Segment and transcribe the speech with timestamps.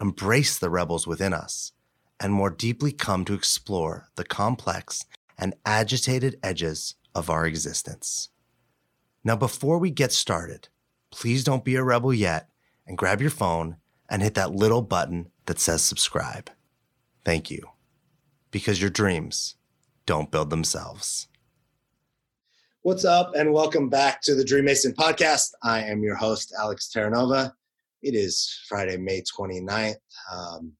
[0.00, 1.72] embrace the rebels within us,
[2.18, 5.04] and more deeply come to explore the complex
[5.38, 8.30] and agitated edges of our existence.
[9.22, 10.68] Now, before we get started,
[11.10, 12.48] please don't be a rebel yet
[12.86, 13.76] and grab your phone
[14.08, 16.50] and hit that little button that says subscribe.
[17.24, 17.70] Thank you.
[18.50, 19.56] Because your dreams
[20.06, 21.28] don't build themselves.
[22.82, 25.50] What's up, and welcome back to the Dream Mason podcast.
[25.62, 27.52] I am your host, Alex Terranova.
[28.02, 29.94] It is Friday, May 29th.
[30.32, 30.72] Um,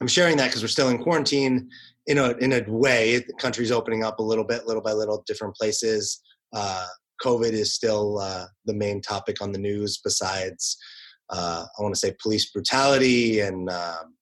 [0.00, 1.68] I'm sharing that because we're still in quarantine
[2.06, 3.18] in a, in a way.
[3.18, 6.20] The country's opening up a little bit, little by little, different places.
[6.54, 6.86] Uh,
[7.22, 10.76] COVID is still uh, the main topic on the news, besides,
[11.30, 14.14] uh, I want to say, police brutality and um,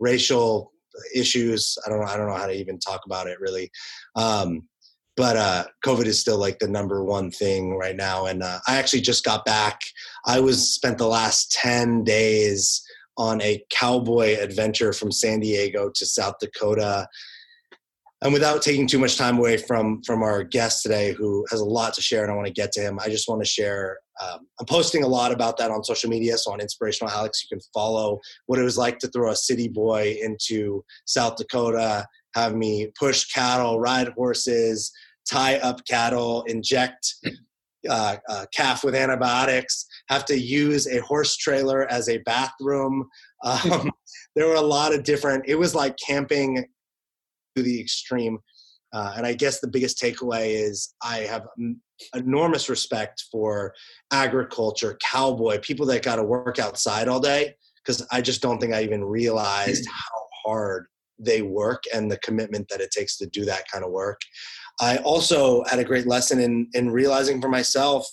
[0.00, 0.72] racial
[1.14, 1.78] issues.
[1.86, 2.06] I don't know.
[2.06, 3.70] I don't know how to even talk about it really.
[4.16, 4.68] Um,
[5.16, 8.26] but uh, COVID is still like the number one thing right now.
[8.26, 9.80] And uh, I actually just got back.
[10.26, 12.82] I was spent the last ten days
[13.18, 17.06] on a cowboy adventure from San Diego to South Dakota.
[18.22, 21.64] And without taking too much time away from from our guest today, who has a
[21.64, 23.98] lot to share, and I want to get to him, I just want to share.
[24.22, 26.38] Um, I'm posting a lot about that on social media.
[26.38, 29.68] So on Inspirational Alex, you can follow what it was like to throw a city
[29.68, 34.92] boy into South Dakota, have me push cattle, ride horses,
[35.30, 37.14] tie up cattle, inject
[37.88, 38.16] uh,
[38.54, 43.08] calf with antibiotics, have to use a horse trailer as a bathroom.
[43.44, 43.90] Um,
[44.36, 45.46] there were a lot of different.
[45.48, 46.64] It was like camping
[47.56, 48.38] to the extreme.
[48.92, 51.48] Uh, and I guess the biggest takeaway is I have
[52.14, 53.74] enormous respect for
[54.12, 58.74] agriculture, cowboy, people that got to work outside all day, because I just don't think
[58.74, 60.86] I even realized how hard
[61.24, 64.20] they work and the commitment that it takes to do that kind of work.
[64.80, 68.06] I also had a great lesson in, in realizing for myself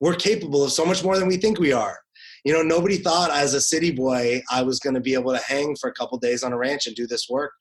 [0.00, 1.98] we're capable of so much more than we think we are.
[2.44, 5.42] You know, nobody thought as a city boy I was going to be able to
[5.42, 7.52] hang for a couple days on a ranch and do this work.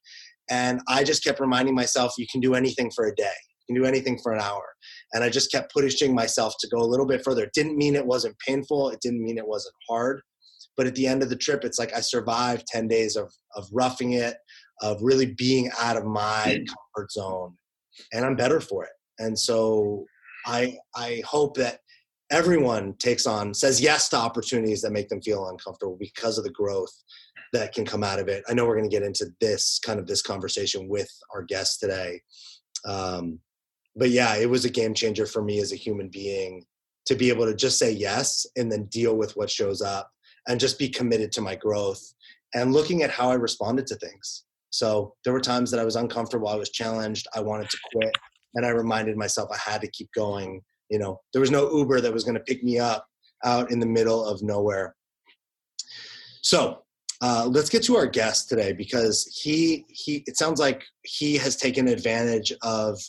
[0.50, 3.34] And I just kept reminding myself, you can do anything for a day.
[3.68, 4.64] You can do anything for an hour.
[5.14, 7.44] And I just kept pushing myself to go a little bit further.
[7.44, 8.90] It didn't mean it wasn't painful.
[8.90, 10.22] It didn't mean it wasn't hard.
[10.78, 13.68] But at the end of the trip, it's like I survived 10 days of, of
[13.72, 14.38] roughing it,
[14.82, 16.64] of really being out of my
[16.96, 17.58] comfort zone.
[18.14, 18.92] And I'm better for it.
[19.20, 20.06] And so
[20.46, 21.80] I, I hope that
[22.30, 26.52] everyone takes on, says yes to opportunities that make them feel uncomfortable because of the
[26.52, 26.92] growth
[27.54, 28.44] that can come out of it.
[28.48, 31.80] I know we're going to get into this kind of this conversation with our guest
[31.80, 32.22] today.
[32.86, 33.40] Um,
[33.96, 36.64] but yeah, it was a game changer for me as a human being
[37.06, 40.12] to be able to just say yes and then deal with what shows up
[40.48, 42.02] and just be committed to my growth
[42.54, 44.46] and looking at how I responded to things.
[44.70, 48.16] So there were times that I was uncomfortable, I was challenged, I wanted to quit,
[48.56, 50.62] and I reminded myself I had to keep going.
[50.90, 53.06] You know, there was no Uber that was going to pick me up
[53.44, 54.96] out in the middle of nowhere.
[56.42, 56.84] So
[57.22, 61.56] uh, let's get to our guest today because he he it sounds like he has
[61.56, 63.00] taken advantage of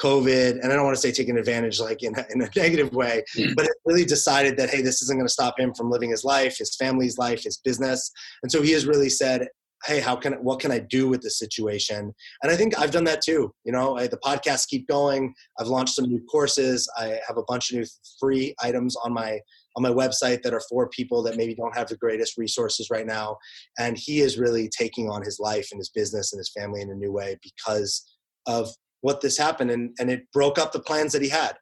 [0.00, 2.92] COVID, and I don't want to say taking advantage like in a, in a negative
[2.92, 3.54] way, mm.
[3.54, 6.24] but it really decided that hey, this isn't going to stop him from living his
[6.24, 8.10] life, his family's life, his business,
[8.42, 9.48] and so he has really said,
[9.84, 12.12] hey, how can what can I do with this situation?
[12.42, 13.52] And I think I've done that too.
[13.64, 15.34] You know, I, the podcasts keep going.
[15.58, 16.90] I've launched some new courses.
[16.96, 17.86] I have a bunch of new
[18.18, 19.40] free items on my
[19.76, 23.06] on my website that are for people that maybe don't have the greatest resources right
[23.06, 23.36] now.
[23.78, 26.90] And he is really taking on his life and his business and his family in
[26.90, 28.04] a new way because
[28.46, 28.70] of
[29.04, 31.52] what this happened and, and it broke up the plans that he had.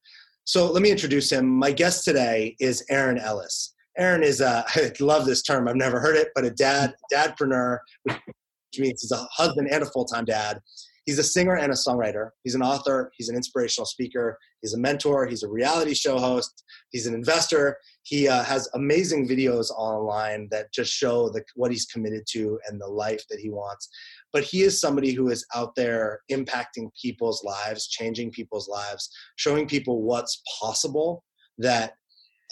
[0.44, 1.48] So let me introduce him.
[1.48, 3.74] My guest today is Aaron Ellis.
[3.98, 7.44] Aaron is a, I love this term, I've never heard it, but a dad, mm-hmm.
[7.44, 10.60] dadpreneur, which means he's a husband and a full-time dad.
[11.04, 12.30] He's a singer and a songwriter.
[12.44, 13.10] He's an author.
[13.16, 14.38] He's an inspirational speaker.
[14.60, 15.26] He's a mentor.
[15.26, 16.62] He's a reality show host.
[16.92, 17.76] He's an investor.
[18.04, 22.80] He uh, has amazing videos online that just show the, what he's committed to and
[22.80, 23.88] the life that he wants.
[24.32, 29.66] But he is somebody who is out there impacting people's lives, changing people's lives, showing
[29.66, 31.24] people what's possible.
[31.58, 31.94] That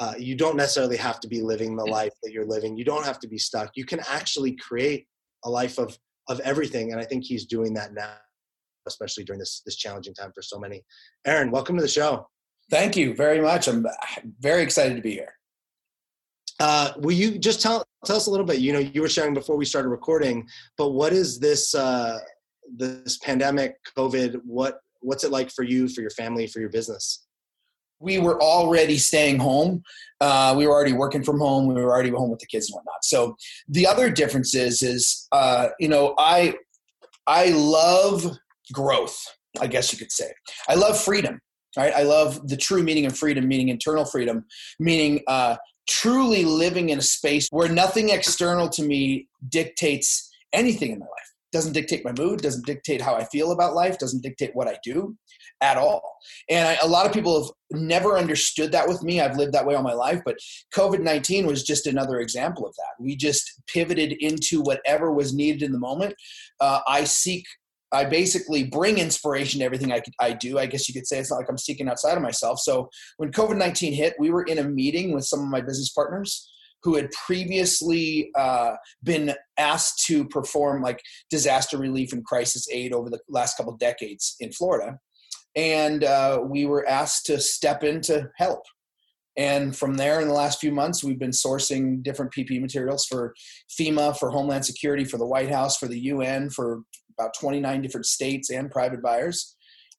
[0.00, 2.76] uh, you don't necessarily have to be living the life that you're living.
[2.76, 3.70] You don't have to be stuck.
[3.76, 5.06] You can actually create
[5.44, 5.96] a life of
[6.29, 8.14] of everything, and I think he's doing that now
[8.87, 10.82] especially during this this challenging time for so many.
[11.27, 12.29] Aaron, welcome to the show.
[12.71, 13.69] Thank you very much.
[13.69, 13.87] I'm
[14.38, 15.35] very excited to be here.
[16.61, 18.59] Uh, will you just tell tell us a little bit.
[18.59, 20.47] You know, you were sharing before we started recording,
[20.77, 22.19] but what is this uh,
[22.77, 24.41] this pandemic, COVID?
[24.44, 27.27] What what's it like for you, for your family, for your business?
[27.99, 29.82] We were already staying home.
[30.21, 31.67] Uh, we were already working from home.
[31.67, 33.05] We were already home with the kids and whatnot.
[33.05, 33.37] So
[33.69, 36.55] the other difference is, is uh, you know, I
[37.27, 38.38] I love
[38.72, 39.22] growth.
[39.61, 40.32] I guess you could say.
[40.69, 41.40] I love freedom.
[41.76, 41.93] Right?
[41.94, 44.44] I love the true meaning of freedom, meaning internal freedom,
[44.81, 45.56] meaning uh,
[45.88, 51.31] truly living in a space where nothing external to me dictates anything in my life
[51.52, 54.76] doesn't dictate my mood doesn't dictate how i feel about life doesn't dictate what i
[54.84, 55.17] do
[55.61, 56.17] at all
[56.49, 59.67] and I, a lot of people have never understood that with me i've lived that
[59.67, 60.37] way all my life but
[60.75, 65.72] covid-19 was just another example of that we just pivoted into whatever was needed in
[65.72, 66.14] the moment
[66.61, 67.44] uh, i seek
[67.93, 70.59] I basically bring inspiration to everything I, I do.
[70.59, 72.61] I guess you could say it's not like I'm seeking outside of myself.
[72.61, 75.91] So when COVID 19 hit, we were in a meeting with some of my business
[75.91, 76.51] partners
[76.83, 78.73] who had previously uh,
[79.03, 84.37] been asked to perform like disaster relief and crisis aid over the last couple decades
[84.41, 84.99] in Florida.
[85.57, 88.63] And uh, we were asked to step in to help.
[89.37, 93.35] And from there, in the last few months, we've been sourcing different PPE materials for
[93.79, 96.81] FEMA, for Homeland Security, for the White House, for the UN, for
[97.20, 99.56] about 29 different states and private buyers.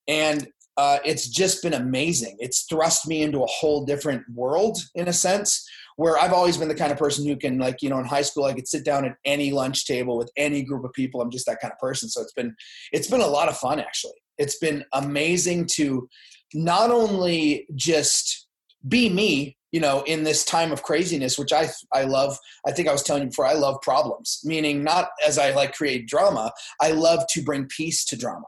[0.07, 0.47] And
[0.77, 2.37] uh, it's just been amazing.
[2.39, 6.69] It's thrust me into a whole different world in a sense where I've always been
[6.69, 8.85] the kind of person who can like, you know, in high school, I could sit
[8.85, 11.21] down at any lunch table with any group of people.
[11.21, 12.09] I'm just that kind of person.
[12.09, 12.55] So it's been,
[12.91, 14.13] it's been a lot of fun actually.
[14.37, 16.09] It's been amazing to
[16.53, 18.40] not only just
[18.87, 22.37] be me, you know, in this time of craziness, which I I love.
[22.65, 23.45] I think I was telling you before.
[23.45, 26.51] I love problems, meaning not as I like create drama.
[26.79, 28.47] I love to bring peace to drama.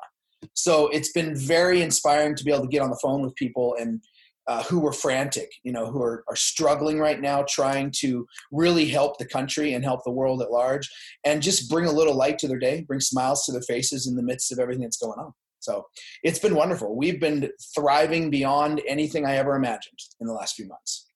[0.53, 3.75] So it's been very inspiring to be able to get on the phone with people
[3.79, 4.01] and
[4.47, 8.85] uh, who were frantic, you know, who are, are struggling right now, trying to really
[8.85, 10.89] help the country and help the world at large,
[11.23, 14.15] and just bring a little light to their day, bring smiles to their faces in
[14.15, 15.33] the midst of everything that's going on.
[15.63, 15.85] So
[16.23, 16.95] it's been wonderful.
[16.95, 21.09] We've been thriving beyond anything I ever imagined in the last few months.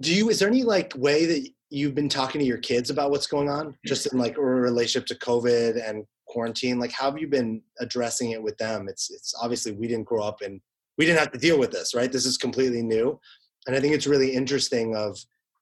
[0.00, 3.10] Do you is there any like way that you've been talking to your kids about
[3.10, 3.66] what's going on?
[3.66, 3.72] Hmm.
[3.86, 8.30] Just in like a relationship to covid and quarantine like how have you been addressing
[8.30, 8.88] it with them?
[8.88, 10.60] It's it's obviously we didn't grow up and
[10.96, 12.10] we didn't have to deal with this right?
[12.10, 13.20] This is completely new.
[13.66, 15.18] And i think it's really interesting of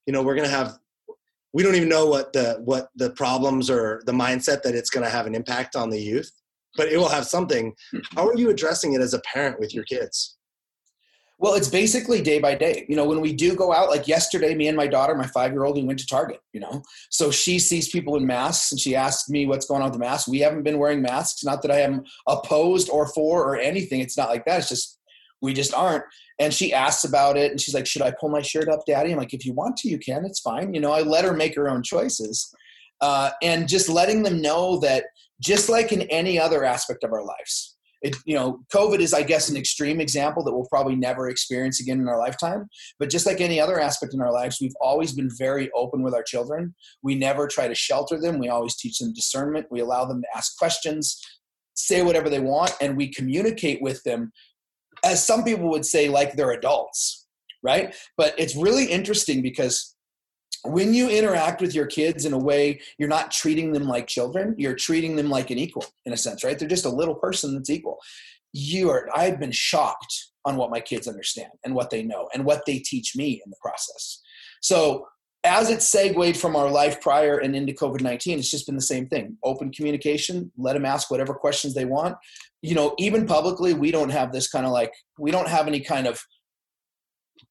[0.07, 0.79] you know we're going to have
[1.53, 5.05] we don't even know what the what the problems or the mindset that it's going
[5.05, 6.31] to have an impact on the youth
[6.77, 7.75] but it will have something
[8.15, 10.39] how are you addressing it as a parent with your kids
[11.41, 12.85] well, it's basically day by day.
[12.89, 15.53] You know, when we do go out, like yesterday, me and my daughter, my five
[15.53, 16.83] year old, we went to Target, you know.
[17.11, 20.05] So she sees people in masks and she asks me what's going on with the
[20.05, 20.27] mask.
[20.27, 21.45] We haven't been wearing masks.
[21.45, 24.01] Not that I am opposed or for or anything.
[24.01, 24.59] It's not like that.
[24.59, 24.99] It's just,
[25.41, 26.03] we just aren't.
[26.41, 29.13] And she asks about it and she's like, Should I pull my shirt up, daddy?
[29.13, 30.25] I'm like, If you want to, you can.
[30.25, 30.75] It's fine.
[30.75, 32.53] You know, I let her make her own choices.
[33.01, 35.05] Uh, and just letting them know that
[35.41, 39.23] just like in any other aspect of our lives, it, you know, COVID is, I
[39.23, 42.69] guess, an extreme example that we'll probably never experience again in our lifetime.
[42.99, 46.15] But just like any other aspect in our lives, we've always been very open with
[46.15, 46.75] our children.
[47.03, 48.39] We never try to shelter them.
[48.39, 49.67] We always teach them discernment.
[49.71, 51.21] We allow them to ask questions,
[51.75, 54.33] say whatever they want, and we communicate with them,
[55.05, 57.27] as some people would say, like they're adults,
[57.63, 57.95] right?
[58.17, 59.97] But it's really interesting because
[60.65, 64.55] when you interact with your kids in a way you're not treating them like children
[64.59, 66.59] you're treating them like an equal in a sense right?
[66.59, 67.99] They're just a little person that's equal.
[68.53, 72.45] You are i've been shocked on what my kids understand and what they know and
[72.45, 74.21] what they teach me in the process.
[74.61, 75.07] So
[75.45, 79.07] as it segued from our life prior and into covid-19 it's just been the same
[79.07, 79.37] thing.
[79.45, 82.17] Open communication let them ask whatever questions they want.
[82.63, 85.81] You know even publicly we don't have this kind of like we don't have any
[85.81, 86.21] kind of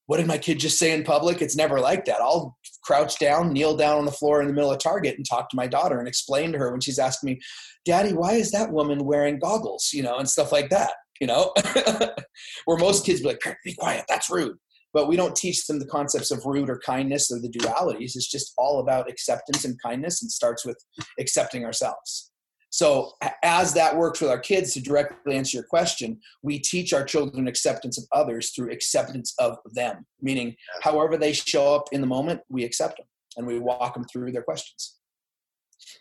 [0.07, 1.41] what did my kid just say in public?
[1.41, 2.21] It's never like that.
[2.21, 5.49] I'll crouch down, kneel down on the floor in the middle of Target and talk
[5.49, 7.39] to my daughter and explain to her when she's asking me,
[7.85, 9.91] Daddy, why is that woman wearing goggles?
[9.93, 11.53] You know, and stuff like that, you know,
[12.65, 14.57] where most kids be like, be quiet, that's rude.
[14.93, 18.15] But we don't teach them the concepts of rude or kindness or the dualities.
[18.15, 20.81] It's just all about acceptance and kindness and starts with
[21.19, 22.31] accepting ourselves.
[22.77, 27.03] So, as that works with our kids, to directly answer your question, we teach our
[27.03, 32.07] children acceptance of others through acceptance of them, meaning however they show up in the
[32.07, 34.97] moment, we accept them and we walk them through their questions.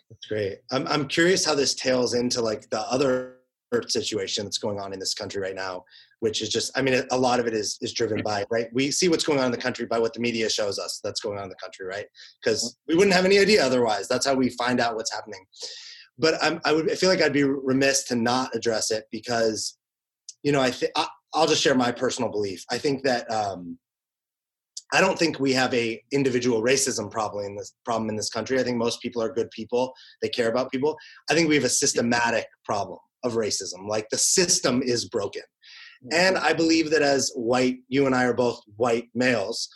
[0.07, 0.59] That's great.
[0.71, 3.37] I'm, I'm curious how this tails into like the other
[3.87, 5.83] situation that's going on in this country right now,
[6.19, 8.67] which is just, I mean, a lot of it is, is driven by, right?
[8.71, 11.21] We see what's going on in the country by what the media shows us that's
[11.21, 12.05] going on in the country, right?
[12.39, 14.07] Because we wouldn't have any idea otherwise.
[14.07, 15.43] That's how we find out what's happening
[16.17, 19.77] but I'm, I would I feel like I'd be remiss to not address it because,
[20.43, 20.73] you know, I
[21.33, 22.63] I'll just share my personal belief.
[22.71, 23.77] I think that um,
[24.93, 28.59] I don't think we have a individual racism problem in this problem in this country.
[28.59, 29.93] I think most people are good people.
[30.21, 30.97] They care about people.
[31.29, 33.87] I think we have a systematic problem of racism.
[33.87, 35.43] Like the system is broken.
[36.11, 39.67] And I believe that as white, you and I are both white males,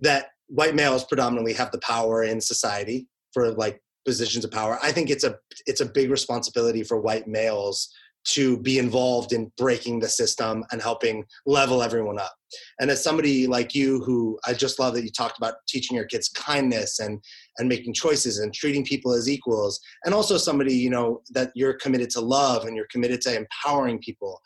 [0.00, 4.78] that white males predominantly have the power in society for like positions of power.
[4.82, 5.36] I think it's a
[5.66, 7.92] it's a big responsibility for white males
[8.26, 12.34] to be involved in breaking the system and helping level everyone up.
[12.80, 16.06] And as somebody like you who I just love that you talked about teaching your
[16.06, 17.22] kids kindness and
[17.58, 21.74] and making choices and treating people as equals and also somebody, you know, that you're
[21.74, 24.40] committed to love and you're committed to empowering people.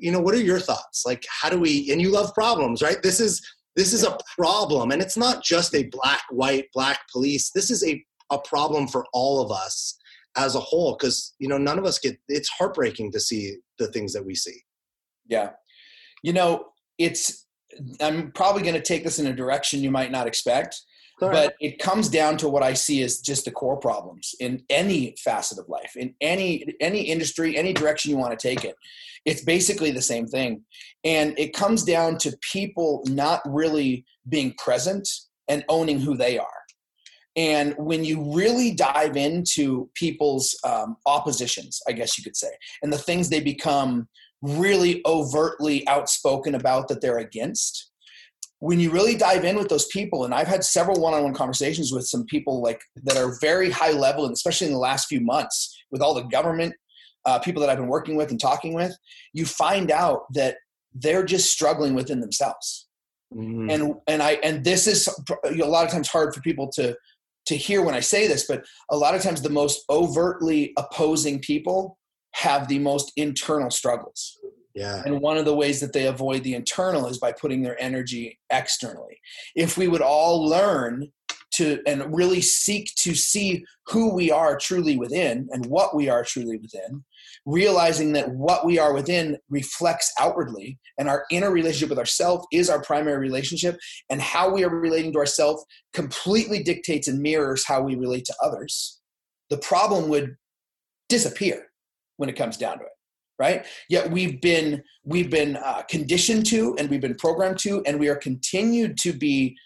[0.00, 1.04] You know, what are your thoughts?
[1.04, 3.02] Like how do we and you love problems, right?
[3.02, 3.46] This is
[3.76, 7.50] this is a problem and it's not just a black white black police.
[7.50, 9.98] This is a a problem for all of us
[10.36, 13.88] as a whole because you know none of us get it's heartbreaking to see the
[13.88, 14.62] things that we see.
[15.26, 15.50] Yeah.
[16.22, 16.66] You know
[16.98, 17.46] it's
[18.00, 20.80] i'm probably going to take this in a direction you might not expect
[21.20, 25.14] but it comes down to what i see as just the core problems in any
[25.22, 28.74] facet of life in any any industry any direction you want to take it.
[29.24, 30.64] It's basically the same thing.
[31.04, 35.08] And it comes down to people not really being present
[35.48, 36.57] and owning who they are
[37.38, 42.50] and when you really dive into people's um, oppositions, I guess you could say,
[42.82, 44.08] and the things they become
[44.42, 47.92] really overtly outspoken about that they're against,
[48.58, 52.08] when you really dive in with those people, and I've had several one-on-one conversations with
[52.08, 55.80] some people like that are very high level, and especially in the last few months
[55.92, 56.74] with all the government
[57.24, 58.96] uh, people that I've been working with and talking with,
[59.32, 60.56] you find out that
[60.92, 62.88] they're just struggling within themselves.
[63.32, 63.70] Mm-hmm.
[63.70, 65.08] And and I and this is
[65.44, 66.96] a lot of times hard for people to
[67.48, 71.40] to hear when I say this, but a lot of times the most overtly opposing
[71.40, 71.98] people
[72.34, 74.38] have the most internal struggles.
[74.74, 75.02] Yeah.
[75.04, 78.38] And one of the ways that they avoid the internal is by putting their energy
[78.50, 79.18] externally.
[79.56, 81.08] If we would all learn
[81.54, 86.22] to and really seek to see who we are truly within and what we are
[86.22, 87.02] truly within,
[87.46, 92.68] realizing that what we are within reflects outwardly and our inner relationship with ourself is
[92.70, 93.78] our primary relationship
[94.10, 98.34] and how we are relating to ourselves completely dictates and mirrors how we relate to
[98.42, 99.00] others
[99.50, 100.36] the problem would
[101.08, 101.66] disappear
[102.16, 102.90] when it comes down to it
[103.38, 103.66] right?
[103.88, 108.08] Yet we've been we've been uh, conditioned to and we've been programmed to and we
[108.08, 109.56] are continued to be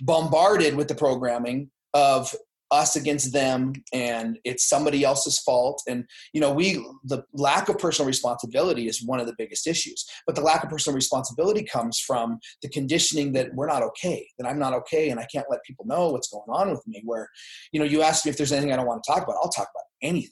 [0.00, 2.34] bombarded with the programming of
[2.70, 5.82] us against them and it's somebody else's fault.
[5.88, 10.04] And you know we the lack of personal responsibility is one of the biggest issues.
[10.26, 14.46] But the lack of personal responsibility comes from the conditioning that we're not okay that
[14.48, 17.28] i'm not okay and i can't let people know what's going on with me where
[17.72, 19.50] you know you asked me if there's anything i don't want to talk about i'll
[19.50, 20.30] talk about anything.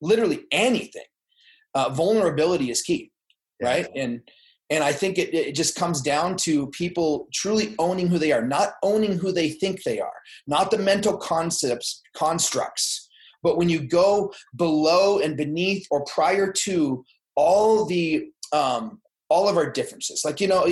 [0.00, 1.04] Literally anything.
[1.74, 3.10] Uh, vulnerability is key
[3.60, 3.88] right?
[3.94, 4.20] And
[4.70, 8.46] and I think it, it just comes down to people truly owning who they are,
[8.46, 13.08] not owning who they think they are, not the mental concepts, constructs.
[13.42, 17.04] But when you go below and beneath or prior to
[17.36, 20.22] all the um, all of our differences.
[20.24, 20.66] Like, you know,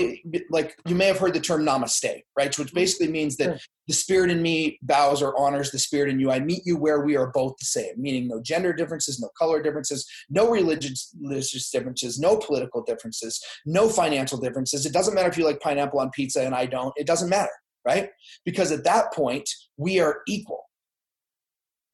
[0.50, 2.58] like you may have heard the term namaste, right?
[2.58, 2.74] Which mm-hmm.
[2.74, 3.60] basically means that.
[3.88, 6.30] The spirit in me bows or honors the spirit in you.
[6.30, 9.62] I meet you where we are both the same, meaning no gender differences, no color
[9.62, 14.86] differences, no religious, religious differences, no political differences, no financial differences.
[14.86, 17.52] It doesn't matter if you like pineapple on pizza and I don't, it doesn't matter,
[17.86, 18.10] right?
[18.44, 20.64] Because at that point, we are equal.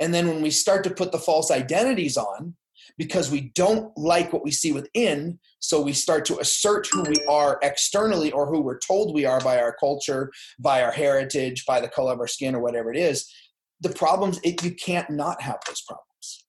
[0.00, 2.56] And then when we start to put the false identities on,
[2.98, 5.38] because we don't like what we see within.
[5.60, 9.40] So we start to assert who we are externally or who we're told we are
[9.40, 12.98] by our culture, by our heritage, by the color of our skin, or whatever it
[12.98, 13.32] is.
[13.80, 16.44] The problems, it, you can't not have those problems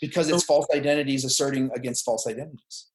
[0.00, 2.88] because it's false identities asserting against false identities.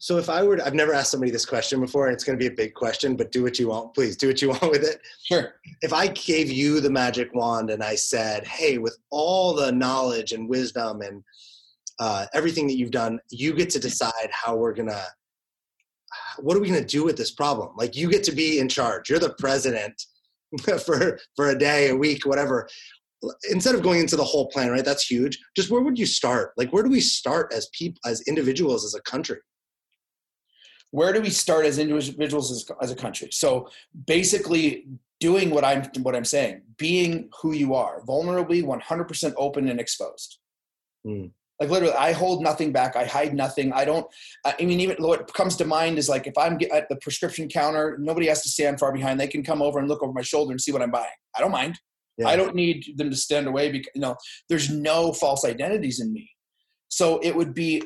[0.00, 2.38] So if I were to, I've never asked somebody this question before, and it's going
[2.38, 3.94] to be a big question, but do what you want.
[3.94, 5.00] Please do what you want with it.
[5.24, 5.54] Sure.
[5.82, 10.32] If I gave you the magic wand and I said, hey, with all the knowledge
[10.32, 11.24] and wisdom and
[11.98, 15.04] uh, everything that you've done, you get to decide how we're gonna.
[16.38, 17.70] What are we gonna do with this problem?
[17.76, 19.10] Like you get to be in charge.
[19.10, 20.00] You're the president
[20.84, 22.68] for for a day, a week, whatever.
[23.50, 24.84] Instead of going into the whole plan, right?
[24.84, 25.38] That's huge.
[25.56, 26.52] Just where would you start?
[26.56, 29.38] Like where do we start as people, as individuals, as a country?
[30.90, 33.28] Where do we start as individuals as, as a country?
[33.32, 33.68] So
[34.06, 34.86] basically,
[35.20, 40.38] doing what I'm what I'm saying, being who you are, vulnerably, 100% open and exposed.
[41.06, 41.32] Mm.
[41.60, 42.94] Like literally, I hold nothing back.
[42.94, 43.72] I hide nothing.
[43.72, 44.06] I don't.
[44.44, 47.96] I mean, even what comes to mind is like if I'm at the prescription counter,
[48.00, 49.18] nobody has to stand far behind.
[49.18, 51.06] They can come over and look over my shoulder and see what I'm buying.
[51.36, 51.78] I don't mind.
[52.16, 52.28] Yeah.
[52.28, 54.16] I don't need them to stand away because you know
[54.48, 56.30] there's no false identities in me.
[56.88, 57.82] So it would be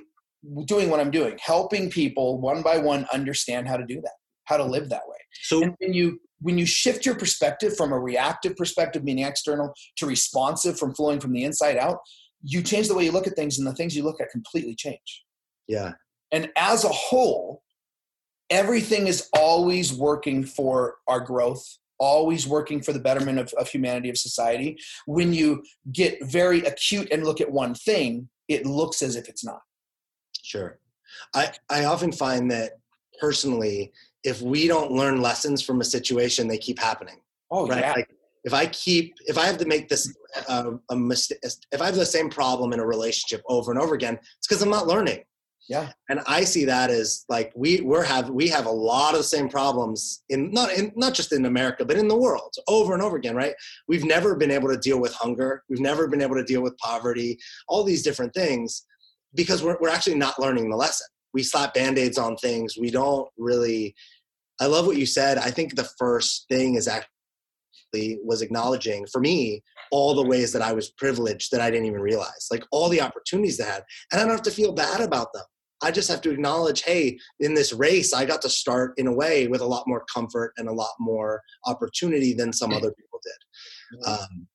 [0.66, 4.14] doing what I'm doing, helping people one by one understand how to do that,
[4.44, 5.16] how to live that way.
[5.44, 9.72] So and when you when you shift your perspective from a reactive perspective, meaning external,
[9.96, 11.98] to responsive from flowing from the inside out,
[12.42, 14.74] you change the way you look at things, and the things you look at completely
[14.74, 15.24] change.
[15.68, 15.92] Yeah.
[16.32, 17.62] And as a whole,
[18.50, 21.64] everything is always working for our growth,
[21.98, 24.78] always working for the betterment of, of humanity, of society.
[25.06, 29.44] When you get very acute and look at one thing, it looks as if it's
[29.44, 29.60] not.
[30.42, 30.78] Sure.
[31.34, 32.72] I, I often find that
[33.20, 33.92] personally,
[34.24, 37.20] if we don't learn lessons from a situation, they keep happening.
[37.50, 37.80] Oh, right?
[37.80, 37.92] yeah.
[37.92, 38.10] Like
[38.44, 40.14] if I keep, if I have to make this
[40.48, 43.94] uh, a mistake, if I have the same problem in a relationship over and over
[43.94, 45.22] again, it's because I'm not learning.
[45.68, 45.90] Yeah.
[46.08, 49.24] And I see that as like we we're have we have a lot of the
[49.24, 53.02] same problems in not in not just in America but in the world over and
[53.02, 53.54] over again, right?
[53.86, 55.62] We've never been able to deal with hunger.
[55.70, 58.84] We've never been able to deal with poverty, all these different things
[59.34, 61.06] because we're we're actually not learning the lesson.
[61.32, 62.76] We slap band-aids on things.
[62.76, 63.94] We don't really
[64.60, 65.38] I love what you said.
[65.38, 67.08] I think the first thing is actually
[68.24, 72.00] was acknowledging for me all the ways that I was privileged that I didn't even
[72.00, 73.82] realize, like all the opportunities I had.
[74.10, 75.44] And I don't have to feel bad about them.
[75.82, 79.12] I just have to acknowledge, hey, in this race, I got to start in a
[79.12, 83.20] way with a lot more comfort and a lot more opportunity than some other people
[83.22, 84.06] did.
[84.06, 84.46] Um,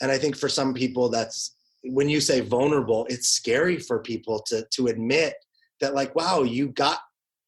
[0.00, 4.42] and I think for some people, that's when you say vulnerable, it's scary for people
[4.48, 5.34] to to admit
[5.80, 6.98] that, like, wow, you got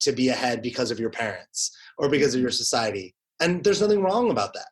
[0.01, 4.03] to be ahead because of your parents or because of your society, and there's nothing
[4.03, 4.69] wrong about that,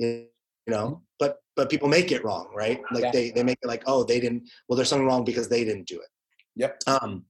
[0.00, 0.26] you
[0.66, 1.02] know.
[1.18, 2.80] But but people make it wrong, right?
[2.90, 3.10] Like yeah.
[3.12, 4.48] they they make it like, oh, they didn't.
[4.68, 6.08] Well, there's something wrong because they didn't do it.
[6.56, 6.78] Yep.
[6.86, 7.24] Um,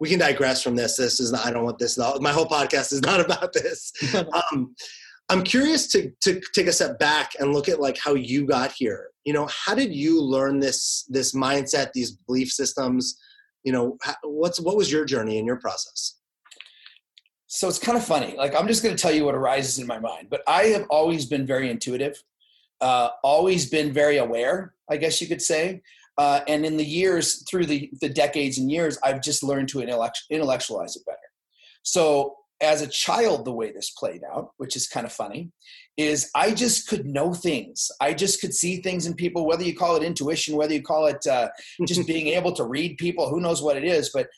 [0.00, 0.96] we can digress from this.
[0.96, 1.98] This is not, I don't want this.
[1.98, 3.92] My whole podcast is not about this.
[4.14, 4.74] um,
[5.28, 8.72] I'm curious to to take a step back and look at like how you got
[8.72, 9.10] here.
[9.24, 13.18] You know, how did you learn this this mindset, these belief systems?
[13.64, 16.17] You know, what's what was your journey and your process?
[17.48, 18.36] So it's kind of funny.
[18.36, 20.86] Like I'm just going to tell you what arises in my mind, but I have
[20.90, 22.22] always been very intuitive,
[22.80, 24.74] uh, always been very aware.
[24.88, 25.82] I guess you could say.
[26.18, 29.80] Uh, and in the years, through the, the decades and years, I've just learned to
[29.80, 31.18] intellect, intellectualize it better.
[31.82, 35.52] So as a child, the way this played out, which is kind of funny,
[35.96, 37.90] is I just could know things.
[38.00, 41.06] I just could see things in people, whether you call it intuition, whether you call
[41.06, 41.50] it uh,
[41.86, 44.10] just being able to read people, who knows what it is.
[44.12, 44.28] But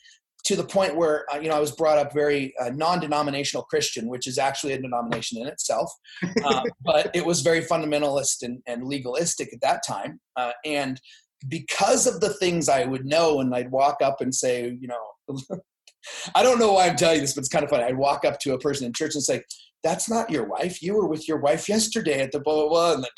[0.43, 4.07] to the point where uh, you know I was brought up very uh, non-denominational Christian,
[4.07, 5.91] which is actually a denomination in itself,
[6.45, 10.19] uh, but it was very fundamentalist and, and legalistic at that time.
[10.35, 10.99] Uh, and
[11.47, 15.37] because of the things I would know, and I'd walk up and say, you know,
[16.35, 17.83] I don't know why I'm telling you this, but it's kind of funny.
[17.83, 19.43] I'd walk up to a person in church and say,
[19.83, 20.81] "That's not your wife.
[20.81, 23.11] You were with your wife yesterday at the blah blah blah." And then,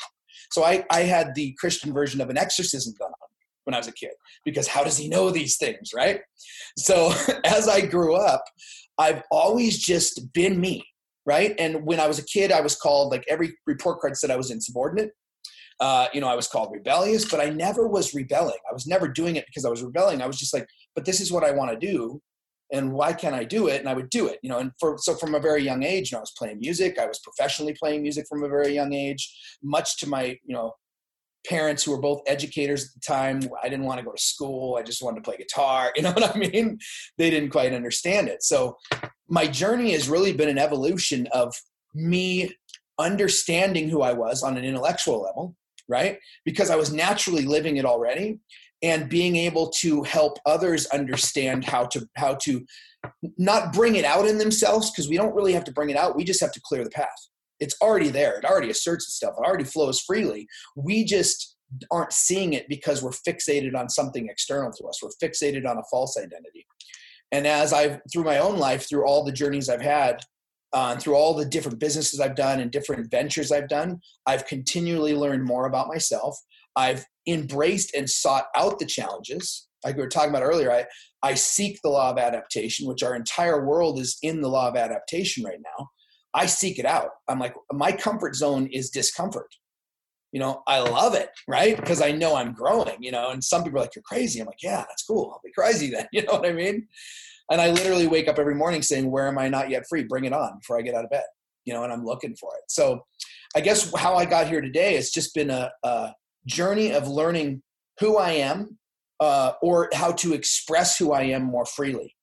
[0.52, 3.10] so I I had the Christian version of an exorcism done
[3.64, 4.12] when I was a kid
[4.44, 6.20] because how does he know these things, right?
[6.78, 7.12] So
[7.44, 8.44] as I grew up,
[8.98, 10.84] I've always just been me,
[11.26, 11.54] right?
[11.58, 14.36] And when I was a kid, I was called like every report card said I
[14.36, 15.10] was insubordinate.
[15.80, 18.58] Uh, you know, I was called rebellious, but I never was rebelling.
[18.70, 20.22] I was never doing it because I was rebelling.
[20.22, 22.20] I was just like, but this is what I want to do.
[22.72, 23.80] And why can't I do it?
[23.80, 24.58] And I would do it, you know.
[24.58, 26.98] And for so from a very young age, you know, I was playing music.
[26.98, 30.72] I was professionally playing music from a very young age, much to my, you know,
[31.46, 33.40] parents who were both educators at the time.
[33.62, 34.76] I didn't want to go to school.
[34.76, 35.92] I just wanted to play guitar.
[35.96, 36.78] You know what I mean?
[37.18, 38.42] They didn't quite understand it.
[38.42, 38.76] So
[39.28, 41.54] my journey has really been an evolution of
[41.94, 42.54] me
[42.98, 45.56] understanding who I was on an intellectual level
[45.88, 46.18] right?
[46.44, 48.38] Because I was naturally living it already
[48.82, 52.64] and being able to help others understand how to how to
[53.38, 56.16] not bring it out in themselves because we don't really have to bring it out
[56.16, 57.28] we just have to clear the path
[57.64, 60.46] it's already there it already asserts itself it already flows freely
[60.76, 61.56] we just
[61.90, 65.82] aren't seeing it because we're fixated on something external to us we're fixated on a
[65.90, 66.66] false identity
[67.32, 70.20] and as i've through my own life through all the journeys i've had
[70.74, 75.14] uh, through all the different businesses I've done and different ventures I've done, I've continually
[75.14, 76.36] learned more about myself.
[76.74, 79.68] I've embraced and sought out the challenges.
[79.84, 80.84] Like we were talking about earlier, I,
[81.22, 84.74] I seek the law of adaptation, which our entire world is in the law of
[84.74, 85.88] adaptation right now.
[86.34, 87.10] I seek it out.
[87.28, 89.48] I'm like, my comfort zone is discomfort.
[90.32, 91.76] You know, I love it, right?
[91.76, 94.40] Because I know I'm growing, you know, and some people are like, you're crazy.
[94.40, 95.30] I'm like, yeah, that's cool.
[95.32, 96.08] I'll be crazy then.
[96.12, 96.88] You know what I mean?
[97.50, 100.02] And I literally wake up every morning saying, Where am I not yet free?
[100.02, 101.24] Bring it on before I get out of bed.
[101.66, 102.64] You know, and I'm looking for it.
[102.68, 103.04] So
[103.54, 106.12] I guess how I got here today has just been a, a
[106.46, 107.62] journey of learning
[108.00, 108.78] who I am
[109.20, 112.14] uh, or how to express who I am more freely.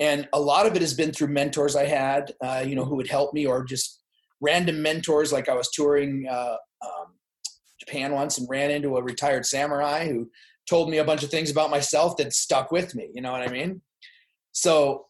[0.00, 2.96] And a lot of it has been through mentors I had, uh, you know, who
[2.96, 4.02] would help me, or just
[4.40, 5.32] random mentors.
[5.32, 7.06] Like I was touring uh, um,
[7.78, 10.30] Japan once and ran into a retired samurai who
[10.68, 13.10] told me a bunch of things about myself that stuck with me.
[13.14, 13.82] You know what I mean?
[14.52, 15.06] So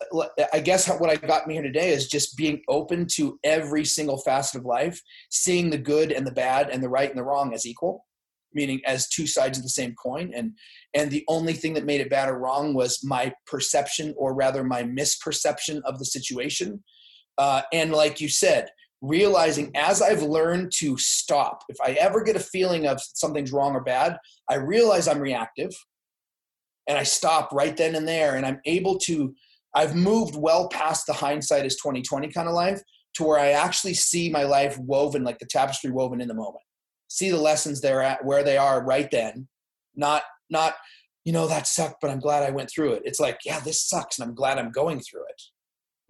[0.52, 4.18] I guess what I got me here today is just being open to every single
[4.18, 7.52] facet of life, seeing the good and the bad and the right and the wrong
[7.52, 8.06] as equal,
[8.54, 10.32] meaning as two sides of the same coin.
[10.34, 10.52] And
[10.94, 14.62] and the only thing that made it bad or wrong was my perception, or rather
[14.64, 16.82] my misperception of the situation.
[17.38, 18.68] Uh, and like you said,
[19.00, 23.74] realizing as I've learned to stop, if I ever get a feeling of something's wrong
[23.74, 25.72] or bad, I realize I'm reactive
[26.88, 29.34] and I stop right then and there and I'm able to
[29.74, 32.80] I've moved well past the hindsight is 2020 kind of life
[33.14, 36.64] to where I actually see my life woven like the tapestry woven in the moment.
[37.12, 39.48] See the lessons they're at where they are right then.
[39.94, 40.74] Not not
[41.24, 43.02] you know that sucked but I'm glad I went through it.
[43.04, 45.42] It's like yeah this sucks and I'm glad I'm going through it.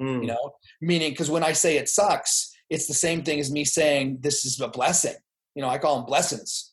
[0.00, 0.20] Mm.
[0.22, 3.64] You know, meaning because when I say it sucks, it's the same thing as me
[3.64, 5.16] saying this is a blessing.
[5.56, 6.72] You know, I call them blessings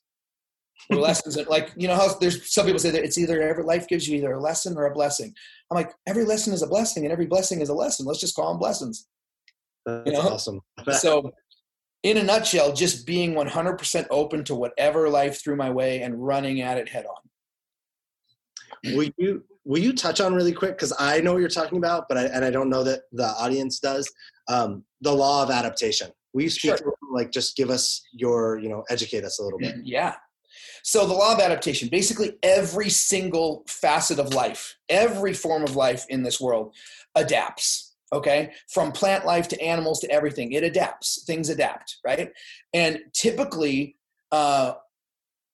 [0.89, 4.07] lessons like you know how there's some people say that it's either every life gives
[4.07, 5.33] you either a lesson or a blessing
[5.69, 8.35] i'm like every lesson is a blessing and every blessing is a lesson let's just
[8.35, 9.07] call them blessings
[9.85, 10.61] That's you know awesome
[10.93, 11.31] so
[12.03, 16.61] in a nutshell just being 100% open to whatever life threw my way and running
[16.61, 21.33] at it head on will you will you touch on really quick because i know
[21.33, 24.09] what you're talking about but I, and i don't know that the audience does
[24.47, 26.93] um, the law of adaptation will you speak sure.
[27.11, 30.15] like just give us your you know educate us a little bit yeah
[30.83, 36.05] so, the law of adaptation basically, every single facet of life, every form of life
[36.09, 36.75] in this world
[37.15, 37.88] adapts.
[38.13, 38.51] Okay.
[38.69, 41.23] From plant life to animals to everything, it adapts.
[41.25, 42.31] Things adapt, right?
[42.73, 43.97] And typically,
[44.31, 44.73] uh,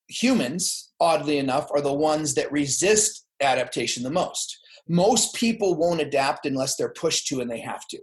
[0.07, 4.57] humans, oddly enough, are the ones that resist adaptation the most.
[4.87, 7.99] Most people won't adapt unless they're pushed to and they have to.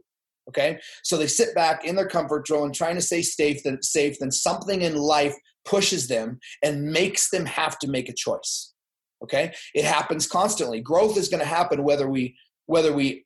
[0.48, 3.62] Okay, so they sit back in their comfort zone, trying to stay safe.
[3.62, 5.34] Then safe, then something in life
[5.64, 8.72] pushes them and makes them have to make a choice
[9.22, 12.36] okay it happens constantly growth is going to happen whether we
[12.66, 13.24] whether we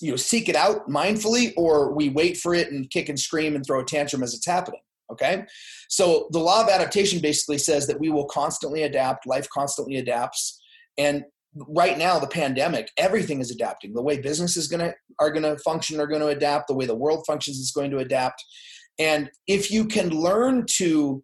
[0.00, 3.54] you know seek it out mindfully or we wait for it and kick and scream
[3.54, 5.44] and throw a tantrum as it's happening okay?
[5.88, 10.60] So the law of adaptation basically says that we will constantly adapt life constantly adapts
[10.98, 11.24] and
[11.66, 13.92] right now the pandemic everything is adapting.
[13.92, 16.86] The way businesses going to are going to function are going to adapt the way
[16.86, 18.44] the world functions is going to adapt
[18.98, 21.22] and if you can learn to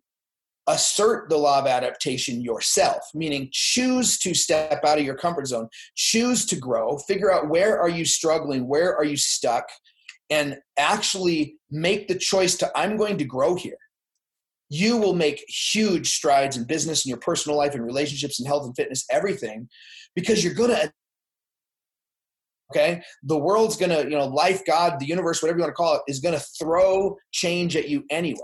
[0.69, 5.69] assert the law of adaptation yourself meaning choose to step out of your comfort zone
[5.95, 9.69] choose to grow figure out where are you struggling where are you stuck
[10.31, 13.79] and actually make the choice to i'm going to grow here.
[14.69, 18.67] You will make huge strides in business and your personal life and relationships and health
[18.67, 19.69] and fitness everything
[20.17, 20.93] because you're going to
[22.73, 23.03] okay?
[23.23, 25.95] The world's going to you know life god the universe whatever you want to call
[25.95, 28.41] it is going to throw change at you anyway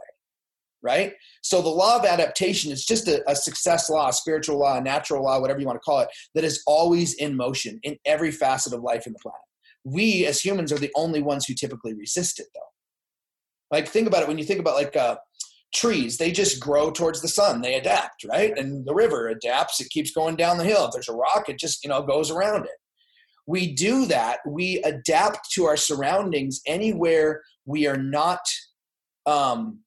[0.82, 1.12] right?
[1.42, 4.80] So the law of adaptation is just a, a, success law, a spiritual law, a
[4.80, 8.30] natural law, whatever you want to call it, that is always in motion in every
[8.30, 9.40] facet of life in the planet.
[9.84, 12.60] We as humans are the only ones who typically resist it, though.
[13.70, 15.16] Like think about it when you think about like uh,
[15.74, 18.56] trees, they just grow towards the sun, they adapt, right?
[18.56, 20.86] And the river adapts, it keeps going down the hill.
[20.86, 22.78] If there's a rock, it just you know goes around it.
[23.46, 24.38] We do that.
[24.46, 28.40] We adapt to our surroundings anywhere we are not
[29.26, 29.80] um,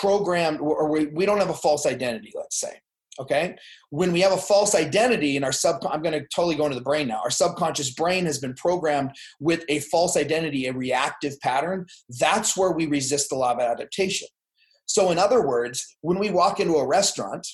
[0.00, 2.80] programmed or we, we don't have a false identity let's say
[3.18, 3.54] okay?
[3.90, 6.76] When we have a false identity in our sub i'm going to totally go into
[6.76, 7.20] the brain now.
[7.22, 11.86] Our subconscious brain has been programmed with a false identity a reactive pattern.
[12.18, 14.28] That's where we resist the law of adaptation.
[14.86, 17.46] So in other words when we walk into a restaurant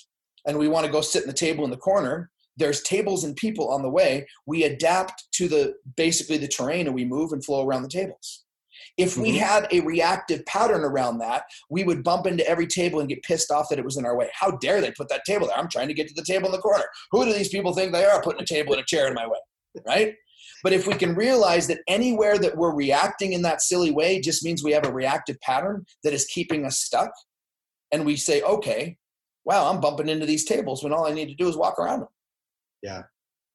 [0.47, 3.37] and we want to go sit in the table in the corner there's tables and
[3.37, 4.27] people on the way.
[4.47, 8.46] We adapt to the basically the terrain and we move and flow around the tables
[8.97, 9.39] if we mm-hmm.
[9.39, 13.51] had a reactive pattern around that, we would bump into every table and get pissed
[13.51, 14.31] off that it was in our way.
[14.33, 15.59] How dare they put that table there?
[15.59, 16.85] I'm trying to get to the table in the corner.
[17.13, 19.27] Who do these people think they are putting a table and a chair in my
[19.27, 19.39] way?
[19.87, 20.15] Right?
[20.63, 24.43] But if we can realize that anywhere that we're reacting in that silly way just
[24.43, 27.11] means we have a reactive pattern that is keeping us stuck,
[27.93, 28.97] and we say, okay,
[29.45, 32.01] wow, I'm bumping into these tables when all I need to do is walk around
[32.01, 32.09] them.
[32.83, 33.03] Yeah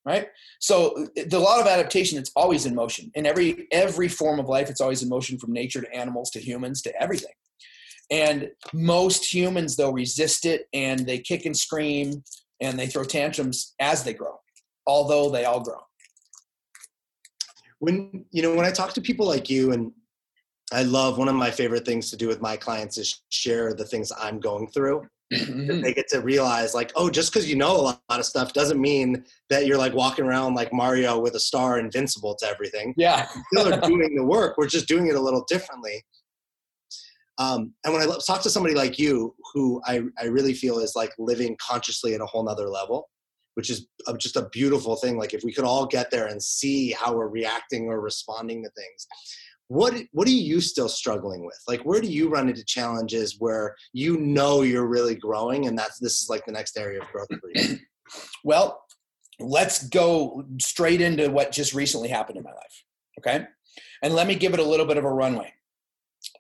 [0.06, 0.28] right?
[0.60, 3.12] So the law of adaptation it's always in motion.
[3.16, 6.40] In every every form of life it's always in motion from nature to animals to
[6.40, 7.34] humans to everything.
[8.10, 12.24] And most humans though resist it and they kick and scream
[12.60, 14.38] and they throw tantrums as they grow
[14.88, 15.80] although they all grow.
[17.80, 19.92] When you know when i talk to people like you and
[20.72, 23.86] i love one of my favorite things to do with my clients is share the
[23.86, 25.82] things i'm going through mm-hmm.
[25.82, 28.80] they get to realize like oh just because you know a lot of stuff doesn't
[28.80, 33.28] mean that you're like walking around like mario with a star invincible to everything yeah
[33.54, 36.04] still are doing the work we're just doing it a little differently
[37.38, 40.96] um, and when i talk to somebody like you who I, I really feel is
[40.96, 43.08] like living consciously at a whole nother level
[43.56, 45.18] which is just a beautiful thing.
[45.18, 48.70] Like if we could all get there and see how we're reacting or responding to
[48.70, 49.08] things.
[49.72, 51.58] What what are you still struggling with?
[51.66, 55.98] Like where do you run into challenges where you know you're really growing and that's
[55.98, 57.78] this is like the next area of growth for you?
[58.44, 58.84] well,
[59.40, 62.84] let's go straight into what just recently happened in my life.
[63.20, 63.46] Okay.
[64.04, 65.54] And let me give it a little bit of a runway.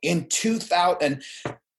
[0.01, 1.23] In 2000,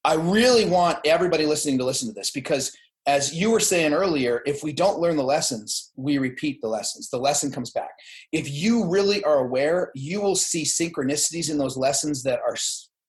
[0.04, 2.74] I really want everybody listening to listen to this because
[3.06, 7.10] as you were saying earlier, if we don't learn the lessons, we repeat the lessons.
[7.10, 7.90] The lesson comes back.
[8.30, 12.56] If you really are aware, you will see synchronicities in those lessons that are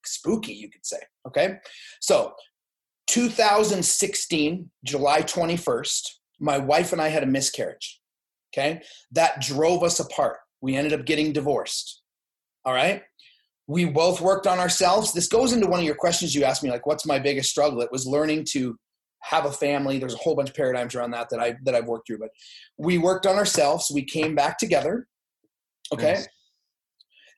[0.03, 0.97] spooky, you could say.
[1.27, 1.57] Okay.
[2.01, 2.33] So,
[3.07, 6.01] 2016, July 21st,
[6.39, 8.01] my wife and I had a miscarriage.
[8.53, 8.81] Okay.
[9.11, 10.37] That drove us apart.
[10.61, 12.01] We ended up getting divorced.
[12.65, 13.03] All right.
[13.67, 15.13] We both worked on ourselves.
[15.13, 17.81] This goes into one of your questions you asked me, like, what's my biggest struggle?
[17.81, 18.77] It was learning to
[19.23, 19.99] have a family.
[19.99, 22.19] There's a whole bunch of paradigms around that that I that I've worked through.
[22.19, 22.29] But
[22.77, 23.91] we worked on ourselves.
[23.93, 25.07] We came back together.
[25.91, 26.13] Okay.
[26.13, 26.27] Nice.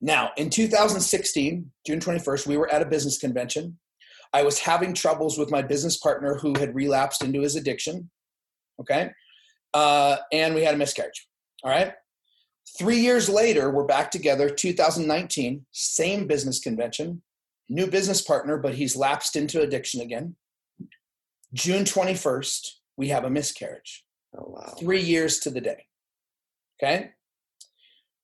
[0.02, 3.78] Now, in 2016, June 21st, we were at a business convention.
[4.34, 8.10] I was having troubles with my business partner who had relapsed into his addiction.
[8.80, 9.12] Okay.
[9.74, 11.28] Uh, and we had a miscarriage.
[11.63, 11.93] All right.
[12.78, 17.21] Three years later, we're back together, 2019, same business convention,
[17.69, 20.36] new business partner, but he's lapsed into addiction again.
[21.53, 24.05] June 21st, we have a miscarriage.
[24.38, 24.73] Oh, wow.
[24.79, 25.86] Three years to the day.
[26.81, 27.12] Okay.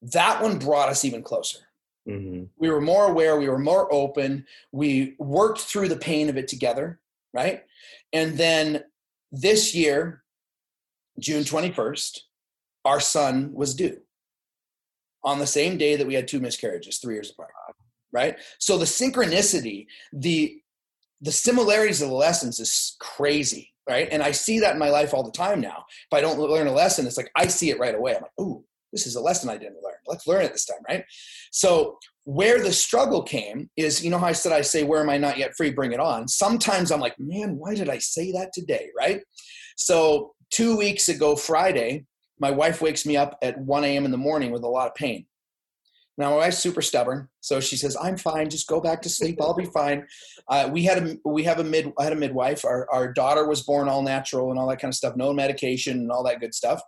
[0.01, 1.59] That one brought us even closer.
[2.07, 2.45] Mm-hmm.
[2.57, 6.47] We were more aware, we were more open, we worked through the pain of it
[6.47, 6.99] together,
[7.33, 7.63] right?
[8.11, 8.83] And then
[9.31, 10.23] this year,
[11.19, 12.19] June 21st,
[12.85, 14.01] our son was due
[15.23, 17.51] on the same day that we had two miscarriages, three years apart,
[18.11, 18.37] right?
[18.57, 20.60] So the synchronicity, the
[21.21, 24.07] the similarities of the lessons is crazy, right?
[24.11, 25.85] And I see that in my life all the time now.
[26.11, 28.15] If I don't learn a lesson, it's like I see it right away.
[28.15, 29.93] I'm like, ooh, this is a lesson I didn't learn.
[30.07, 31.05] Let's learn it this time, right?
[31.51, 35.09] So where the struggle came is, you know how I said I say, where am
[35.09, 35.71] I not yet free?
[35.71, 36.27] Bring it on.
[36.27, 39.21] Sometimes I'm like, man, why did I say that today, right?
[39.77, 42.05] So two weeks ago, Friday,
[42.39, 44.05] my wife wakes me up at 1 a.m.
[44.05, 45.25] in the morning with a lot of pain.
[46.17, 48.49] Now my wife's super stubborn, so she says, "I'm fine.
[48.49, 49.41] Just go back to sleep.
[49.41, 50.05] I'll be fine."
[50.47, 52.65] Uh, we had a we have a mid I had a midwife.
[52.65, 55.97] Our our daughter was born all natural and all that kind of stuff, no medication
[55.97, 56.81] and all that good stuff,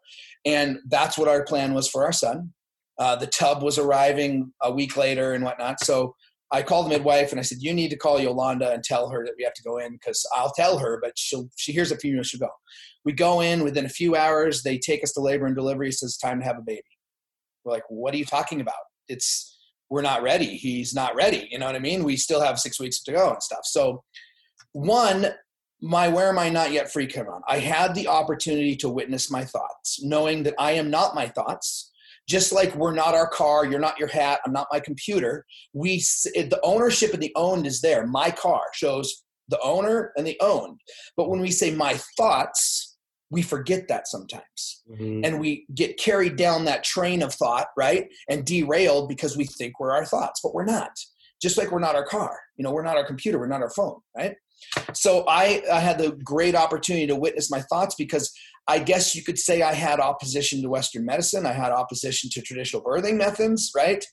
[0.45, 2.53] and that's what our plan was for our son.
[2.99, 6.13] Uh, the tub was arriving a week later and whatnot, so
[6.51, 9.25] I called the midwife and I said, "You need to call Yolanda and tell her
[9.25, 11.97] that we have to go in because I'll tell her, but she'll she hears a
[11.97, 12.49] few she'll go."
[13.05, 14.61] We go in within a few hours.
[14.61, 15.91] They take us to labor and delivery.
[15.91, 16.83] Says time to have a baby.
[17.65, 18.75] We're like, "What are you talking about?"
[19.07, 19.57] It's
[19.89, 20.57] we're not ready.
[20.57, 21.47] He's not ready.
[21.51, 22.03] You know what I mean?
[22.03, 23.65] We still have six weeks to go and stuff.
[23.65, 24.03] So,
[24.71, 25.27] one,
[25.81, 27.41] my where am I not yet free come on.
[27.47, 31.91] I had the opportunity to witness my thoughts, knowing that I am not my thoughts.
[32.27, 35.45] Just like we're not our car, you're not your hat, I'm not my computer.
[35.73, 38.07] We the ownership and the owned is there.
[38.07, 40.79] My car shows the owner and the owned.
[41.17, 42.92] But when we say my thoughts,
[43.33, 44.83] we forget that sometimes.
[44.89, 45.25] Mm-hmm.
[45.25, 49.79] and we get carried down that train of thought right and derailed because we think
[49.79, 50.91] we're our thoughts but we're not.
[51.41, 53.71] Just like we're not our car you know we're not our computer we're not our
[53.71, 54.35] phone right?
[54.93, 58.31] So I, I had the great opportunity to witness my thoughts because
[58.67, 62.41] i guess you could say i had opposition to western medicine i had opposition to
[62.41, 64.05] traditional birthing methods right?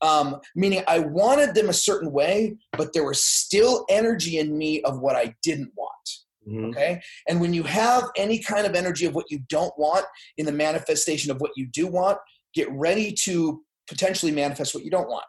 [0.00, 4.80] Um, meaning i wanted them a certain way but there was still energy in me
[4.82, 6.08] of what i didn't want
[6.48, 6.64] Mm-hmm.
[6.66, 7.00] Okay.
[7.28, 10.04] And when you have any kind of energy of what you don't want
[10.36, 12.18] in the manifestation of what you do want,
[12.54, 15.24] get ready to potentially manifest what you don't want.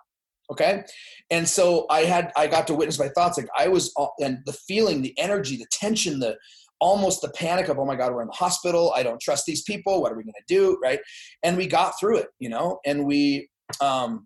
[0.51, 0.83] Okay.
[1.29, 3.37] And so I had, I got to witness my thoughts.
[3.37, 6.37] Like I was, and the feeling, the energy, the tension, the
[6.81, 8.93] almost the panic of, oh my God, we're in the hospital.
[8.95, 10.01] I don't trust these people.
[10.01, 10.79] What are we going to do?
[10.81, 10.99] Right.
[11.43, 13.49] And we got through it, you know, and we,
[13.81, 14.25] um,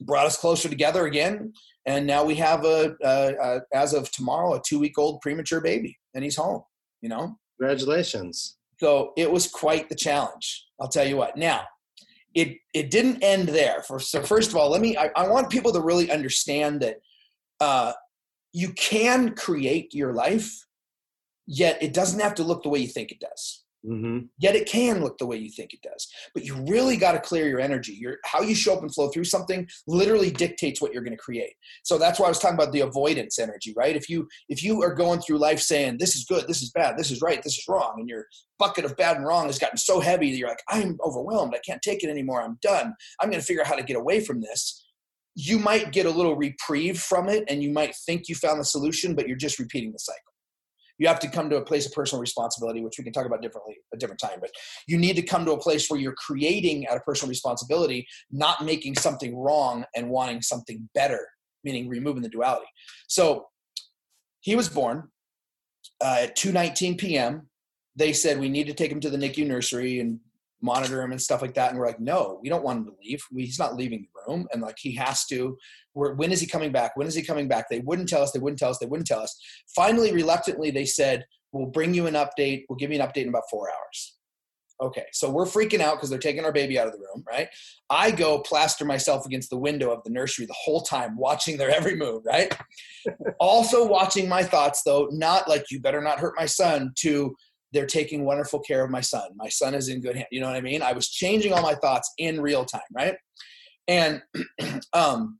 [0.00, 1.52] brought us closer together again
[1.86, 5.60] and now we have a, a, a as of tomorrow a two week old premature
[5.60, 6.62] baby and he's home,
[7.00, 7.38] you know?
[7.60, 8.56] Congratulations.
[8.80, 10.66] So it was quite the challenge.
[10.80, 11.36] I'll tell you what.
[11.36, 11.62] Now,
[12.34, 13.82] it it didn't end there.
[13.82, 16.96] For so first of all, let me I, I want people to really understand that
[17.60, 17.92] uh,
[18.52, 20.66] you can create your life,
[21.46, 23.64] yet it doesn't have to look the way you think it does.
[23.88, 24.26] Mm-hmm.
[24.38, 26.08] Yet it can look the way you think it does.
[26.34, 27.94] But you really got to clear your energy.
[27.94, 31.22] Your how you show up and flow through something literally dictates what you're going to
[31.22, 31.54] create.
[31.84, 33.96] So that's why I was talking about the avoidance energy, right?
[33.96, 36.96] If you if you are going through life saying this is good, this is bad,
[36.98, 38.26] this is right, this is wrong, and your
[38.58, 41.60] bucket of bad and wrong has gotten so heavy that you're like, I'm overwhelmed, I
[41.64, 42.94] can't take it anymore, I'm done.
[43.20, 44.84] I'm going to figure out how to get away from this.
[45.34, 48.64] You might get a little reprieve from it, and you might think you found the
[48.64, 50.27] solution, but you're just repeating the cycle
[50.98, 53.42] you have to come to a place of personal responsibility which we can talk about
[53.42, 54.50] differently a different time but
[54.86, 58.64] you need to come to a place where you're creating out of personal responsibility not
[58.64, 61.26] making something wrong and wanting something better
[61.64, 62.66] meaning removing the duality.
[63.08, 63.48] So
[64.40, 65.08] he was born
[66.00, 67.48] uh, at 2.19 p.m
[67.96, 70.20] they said we need to take him to the nicu nursery and
[70.60, 71.70] monitor him and stuff like that.
[71.70, 73.22] And we're like, no, we don't want him to leave.
[73.32, 74.46] We, he's not leaving the room.
[74.52, 75.56] And like, he has to,
[75.94, 76.96] we're, when is he coming back?
[76.96, 77.66] When is he coming back?
[77.68, 78.32] They wouldn't tell us.
[78.32, 78.78] They wouldn't tell us.
[78.78, 79.38] They wouldn't tell us.
[79.74, 82.64] Finally, reluctantly, they said, we'll bring you an update.
[82.68, 84.14] We'll give you an update in about four hours.
[84.80, 87.48] Okay, so we're freaking out because they're taking our baby out of the room, right?
[87.90, 91.70] I go plaster myself against the window of the nursery the whole time, watching their
[91.70, 92.56] every move, right?
[93.40, 97.34] also watching my thoughts, though, not like you better not hurt my son, to
[97.72, 99.30] they're taking wonderful care of my son.
[99.36, 100.28] My son is in good hands.
[100.30, 100.82] You know what I mean?
[100.82, 103.16] I was changing all my thoughts in real time, right?
[103.86, 104.22] And
[104.92, 105.38] um,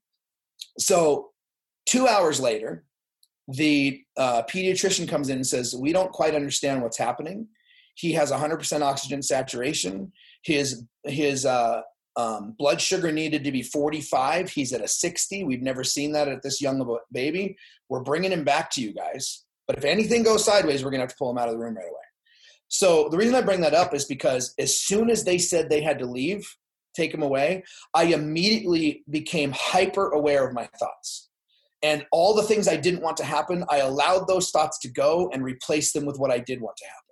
[0.79, 1.31] so
[1.87, 2.85] two hours later,
[3.49, 7.49] the uh, pediatrician comes in and says, We don't quite understand what's happening.
[7.95, 10.13] He has 100% oxygen saturation.
[10.45, 11.81] His, his uh,
[12.17, 14.51] um, blood sugar needed to be 45.
[14.51, 15.45] He's at a 60.
[15.45, 17.57] We've never seen that at this young baby.
[17.89, 19.45] We're bringing him back to you guys.
[19.67, 21.61] But if anything goes sideways, we're going to have to pull him out of the
[21.61, 22.08] room right away.
[22.69, 25.81] So the reason I bring that up is because as soon as they said they
[25.81, 26.47] had to leave,
[26.95, 31.29] take him away, I immediately became hyper aware of my thoughts.
[31.83, 35.31] And all the things I didn't want to happen, I allowed those thoughts to go
[35.33, 37.08] and replaced them with what I did want to happen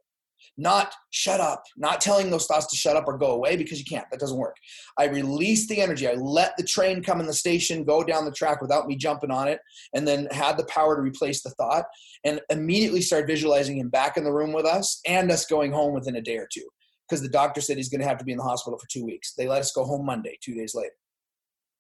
[0.57, 3.85] not shut up, not telling those thoughts to shut up or go away because you
[3.85, 4.07] can't.
[4.11, 4.57] That doesn't work.
[4.99, 6.09] I release the energy.
[6.09, 9.31] I let the train come in the station, go down the track without me jumping
[9.31, 9.61] on it,
[9.95, 11.85] and then had the power to replace the thought
[12.25, 15.93] and immediately start visualizing him back in the room with us and us going home
[15.93, 16.67] within a day or two
[17.09, 19.05] because the doctor said he's going to have to be in the hospital for two
[19.05, 19.35] weeks.
[19.35, 20.95] They let us go home Monday, two days later.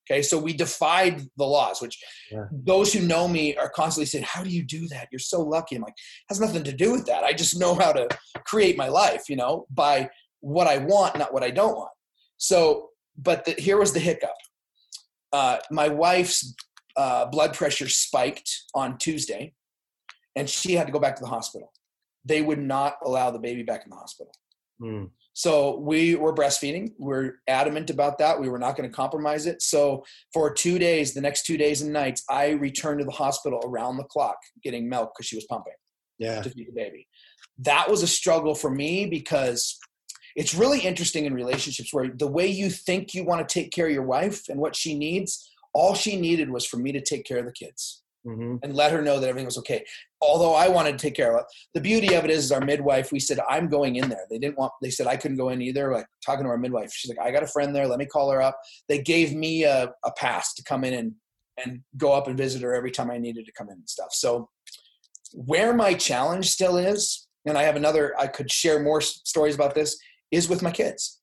[0.09, 1.99] Okay, so we defied the laws, which
[2.31, 2.45] yeah.
[2.53, 5.09] those who know me are constantly saying, How do you do that?
[5.11, 5.77] You're so lucky.
[5.77, 5.95] I'm like,
[6.29, 7.25] has nothing to do with that.
[7.25, 8.09] I just know how to
[8.45, 10.09] create my life, you know, by
[10.40, 11.90] what I want, not what I don't want.
[12.37, 14.37] So, but the, here was the hiccup.
[15.33, 16.55] Uh, my wife's
[16.97, 19.55] uh, blood pressure spiked on Tuesday,
[20.37, 21.73] and she had to go back to the hospital.
[22.25, 24.33] They would not allow the baby back in the hospital.
[24.81, 25.11] Mm.
[25.33, 26.93] So we were breastfeeding.
[26.99, 28.41] We're adamant about that.
[28.41, 29.61] We were not going to compromise it.
[29.61, 33.61] So for two days, the next two days and nights, I returned to the hospital
[33.65, 35.75] around the clock getting milk because she was pumping.
[36.19, 36.41] Yeah.
[36.41, 37.07] To feed the baby.
[37.59, 39.79] That was a struggle for me because
[40.37, 43.87] it's really interesting in relationships where the way you think you want to take care
[43.87, 47.27] of your wife and what she needs, all she needed was for me to take
[47.27, 48.57] care of the kids mm-hmm.
[48.62, 49.85] and let her know that everything was okay.
[50.21, 51.47] Although I wanted to take care of it.
[51.75, 54.27] The beauty of it is, is our midwife, we said, I'm going in there.
[54.31, 55.93] They didn't want, they said I couldn't go in either.
[55.93, 57.87] Like talking to our midwife, she's like, I got a friend there.
[57.87, 58.59] Let me call her up.
[58.89, 61.12] They gave me a, a pass to come in and,
[61.65, 64.12] and go up and visit her every time I needed to come in and stuff.
[64.12, 64.49] So
[65.33, 69.75] where my challenge still is, and I have another, I could share more stories about
[69.75, 69.99] this,
[70.33, 71.21] is with my kids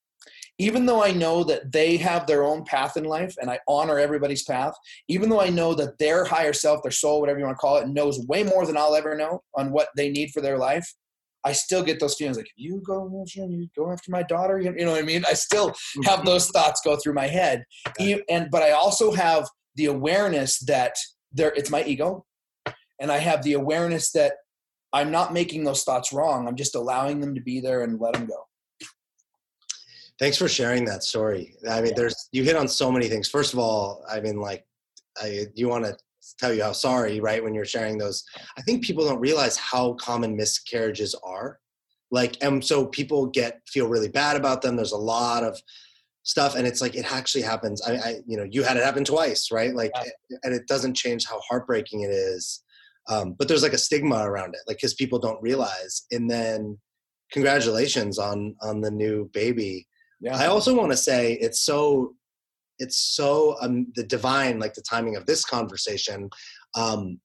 [0.60, 3.98] even though I know that they have their own path in life and I honor
[3.98, 4.74] everybody's path,
[5.08, 7.78] even though I know that their higher self, their soul, whatever you want to call
[7.78, 10.88] it, knows way more than I'll ever know on what they need for their life,
[11.44, 14.72] I still get those feelings like, if you go, you go after my daughter, you
[14.72, 15.26] know what I mean?
[15.28, 16.04] I still mm-hmm.
[16.04, 17.66] have those thoughts go through my head.
[18.00, 20.96] And, but I also have the awareness that
[21.34, 22.26] there, it's my ego.
[23.02, 24.34] And I have the awareness that
[24.94, 26.48] I'm not making those thoughts wrong.
[26.48, 28.46] I'm just allowing them to be there and let them go.
[30.20, 31.56] Thanks for sharing that story.
[31.70, 31.94] I mean, yeah.
[31.98, 33.30] there's you hit on so many things.
[33.30, 34.66] First of all, I mean, like,
[35.22, 35.98] I you want to
[36.40, 37.44] tell you how sorry, right?
[37.44, 38.24] When you're sharing those,
[38.58, 41.60] I think people don't realize how common miscarriages are.
[42.12, 44.76] Like, and so people get feel really bad about them.
[44.76, 45.60] There's a lot of
[46.22, 47.82] stuff, and it's like it actually happens.
[47.82, 49.74] I, I you know, you had it happen twice, right?
[49.74, 50.38] Like, yeah.
[50.44, 52.64] and it doesn't change how heartbreaking it is.
[53.10, 56.06] Um, but there's like a stigma around it, like because people don't realize.
[56.12, 56.78] And then,
[57.32, 59.88] congratulations on on the new baby.
[60.24, 60.38] Yeah.
[60.38, 62.16] I also want to say it's so
[62.80, 66.30] it's so um, the divine like the timing of this conversation.
[66.76, 67.20] Um,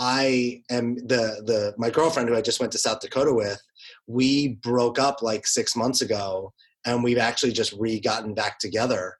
[0.00, 3.60] i am the the my girlfriend who i just went to south dakota with
[4.06, 6.52] we broke up like six months ago
[6.88, 9.16] and we've actually just re-gotten back together.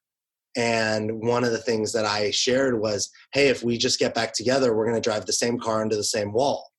[0.56, 4.32] And one of the things that i shared was hey if we just get back
[4.32, 6.70] together we're going to drive the same car into the same wall.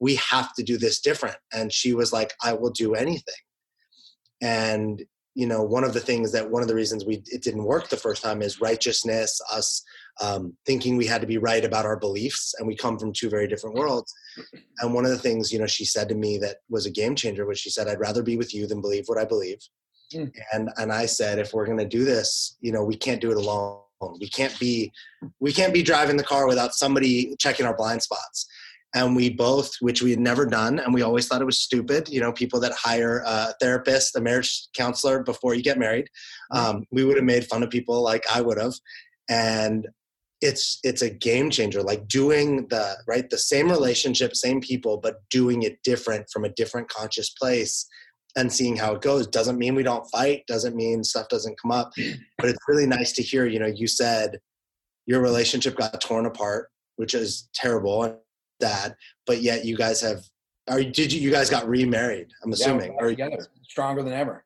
[0.00, 1.36] We have to do this different.
[1.52, 3.42] And she was like i will do anything.
[4.42, 5.02] And
[5.34, 7.88] you know one of the things that one of the reasons we it didn't work
[7.88, 9.82] the first time is righteousness us
[10.22, 13.28] um, thinking we had to be right about our beliefs and we come from two
[13.28, 14.14] very different worlds.
[14.78, 17.16] And one of the things you know she said to me that was a game
[17.16, 19.58] changer was she said i'd rather be with you than believe what i believe.
[20.14, 20.30] Mm.
[20.52, 23.30] and and i said if we're going to do this you know we can't do
[23.30, 23.80] it alone.
[24.20, 24.92] We can't be
[25.40, 28.46] we can't be driving the car without somebody checking our blind spots
[28.94, 32.08] and we both which we had never done and we always thought it was stupid
[32.08, 36.08] you know people that hire a therapist a marriage counselor before you get married
[36.52, 38.74] um, we would have made fun of people like i would have.
[39.28, 39.88] And
[40.40, 45.16] it's it's a game changer like doing the right the same relationship same people but
[45.30, 47.86] doing it different from a different conscious place
[48.36, 49.28] and seeing how it goes.
[49.28, 51.92] Doesn't mean we don't fight doesn't mean stuff doesn't come up
[52.38, 54.38] but it's really nice to hear you know you said
[55.06, 58.20] your relationship got torn apart which is terrible
[58.68, 58.94] dad
[59.26, 60.20] but yet you guys have
[60.68, 63.46] are did you you guys got remarried i'm assuming yeah, or together.
[63.74, 64.44] Stronger than ever.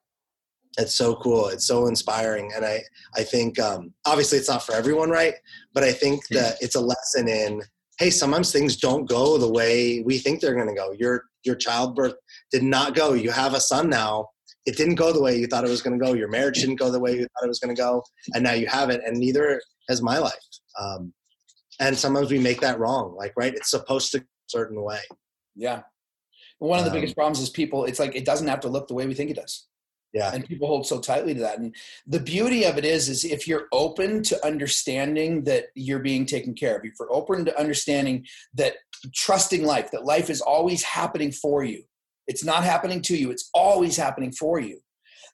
[0.79, 1.49] It's so cool.
[1.49, 2.47] It's so inspiring.
[2.55, 2.83] And i
[3.14, 5.35] i think um obviously it's not for everyone right?
[5.75, 7.62] But i think that it's a lesson in
[7.99, 10.89] hey sometimes things don't go the way we think they're going to go.
[10.93, 12.14] Your your childbirth
[12.55, 13.07] did not go.
[13.25, 14.29] You have a son now.
[14.66, 16.12] It didn't go the way you thought it was going to go.
[16.14, 18.03] Your marriage didn't go the way you thought it was going to go.
[18.35, 19.47] And now you have it and neither
[19.89, 20.49] has my life.
[20.81, 21.12] Um,
[21.81, 25.01] and sometimes we make that wrong like right it's supposed to a certain way.
[25.55, 25.83] Yeah.
[26.59, 28.89] One of the um, biggest problems is people it's like it doesn't have to look
[28.89, 29.66] the way we think it does.
[30.12, 30.31] Yeah.
[30.33, 31.59] And people hold so tightly to that.
[31.59, 31.76] And
[32.07, 36.55] the beauty of it is is if you're open to understanding that you're being taken
[36.55, 38.76] care of if you're open to understanding that
[39.14, 41.85] trusting life that life is always happening for you
[42.26, 44.81] it's not happening to you it's always happening for you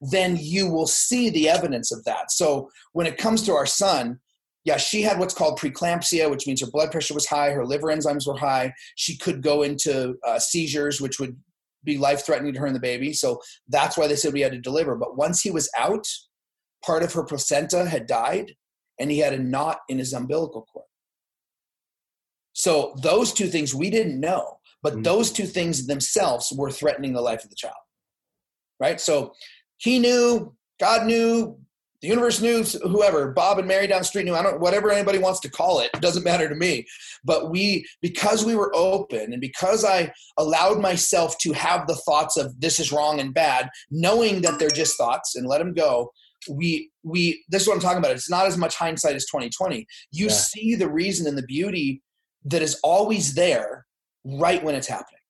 [0.01, 2.30] then you will see the evidence of that.
[2.30, 4.20] So when it comes to our son
[4.64, 7.88] yeah, she had what's called preeclampsia, which means her blood pressure was high, her liver
[7.88, 8.72] enzymes were high.
[8.96, 11.36] She could go into uh, seizures, which would
[11.84, 13.12] be life threatening to her and the baby.
[13.12, 14.96] So that's why they said we had to deliver.
[14.96, 16.06] But once he was out,
[16.84, 18.52] part of her placenta had died
[18.98, 20.86] and he had a knot in his umbilical cord.
[22.54, 25.02] So those two things we didn't know, but mm-hmm.
[25.02, 27.74] those two things themselves were threatening the life of the child.
[28.80, 29.00] Right?
[29.00, 29.34] So
[29.76, 31.58] he knew, God knew,
[32.05, 35.16] the universe knew whoever bob and mary down the street knew i don't whatever anybody
[35.16, 36.84] wants to call it, it doesn't matter to me.
[37.24, 42.36] But we because we were open and because i allowed myself to have the thoughts
[42.36, 46.11] of this is wrong and bad knowing that they're just thoughts and let them go
[46.50, 48.11] we we this is what i'm talking about.
[48.11, 50.32] It's not as much hindsight as 2020 you yeah.
[50.32, 52.02] see the reason and the beauty
[52.44, 53.86] that is always there
[54.26, 55.20] right when it's happening.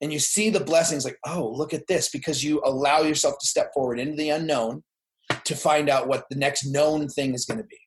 [0.00, 3.46] And you see the blessings like oh look at this because you allow yourself to
[3.46, 4.84] step forward into the unknown
[5.48, 7.78] to find out what the next known thing is going to be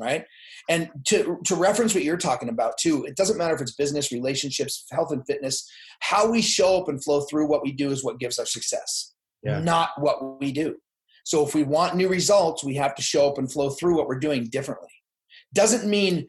[0.00, 0.24] right?
[0.70, 4.12] And to to reference what you're talking about too it doesn't matter if it's business
[4.12, 5.68] relationships health and fitness
[6.00, 9.14] how we show up and flow through what we do is what gives us success
[9.42, 9.60] yeah.
[9.60, 10.76] not what we do.
[11.24, 14.06] So if we want new results we have to show up and flow through what
[14.06, 14.88] we're doing differently.
[15.54, 16.28] Doesn't mean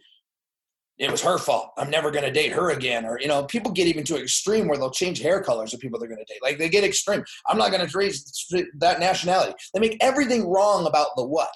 [0.99, 1.71] it was her fault.
[1.77, 3.05] I'm never going to date her again.
[3.05, 5.97] Or, you know, people get even to extreme where they'll change hair colors of people
[5.97, 6.43] they're going to date.
[6.43, 7.23] Like they get extreme.
[7.47, 8.45] I'm not going to raise
[8.79, 9.53] that nationality.
[9.73, 11.49] They make everything wrong about the what.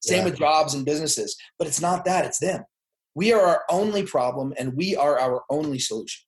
[0.00, 0.24] Same yeah.
[0.24, 1.36] with jobs and businesses.
[1.58, 2.64] But it's not that, it's them.
[3.14, 6.24] We are our only problem and we are our only solution.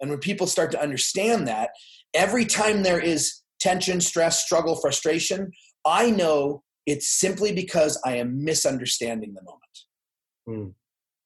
[0.00, 1.70] And when people start to understand that,
[2.12, 5.50] every time there is tension, stress, struggle, frustration,
[5.86, 10.72] I know it's simply because I am misunderstanding the moment.
[10.72, 10.74] Mm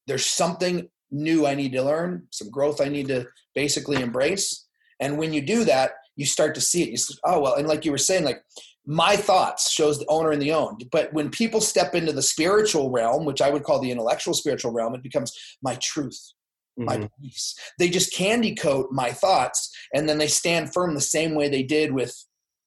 [0.07, 4.65] there's something new I need to learn, some growth I need to basically embrace.
[4.99, 6.89] And when you do that, you start to see it.
[6.89, 8.41] You say, oh well, and like you were saying, like
[8.85, 10.85] my thoughts shows the owner and the owned.
[10.91, 14.71] But when people step into the spiritual realm, which I would call the intellectual spiritual
[14.71, 16.19] realm, it becomes my truth,
[16.79, 16.85] mm-hmm.
[16.85, 17.59] my beliefs.
[17.79, 21.63] They just candy coat my thoughts, and then they stand firm the same way they
[21.63, 22.15] did with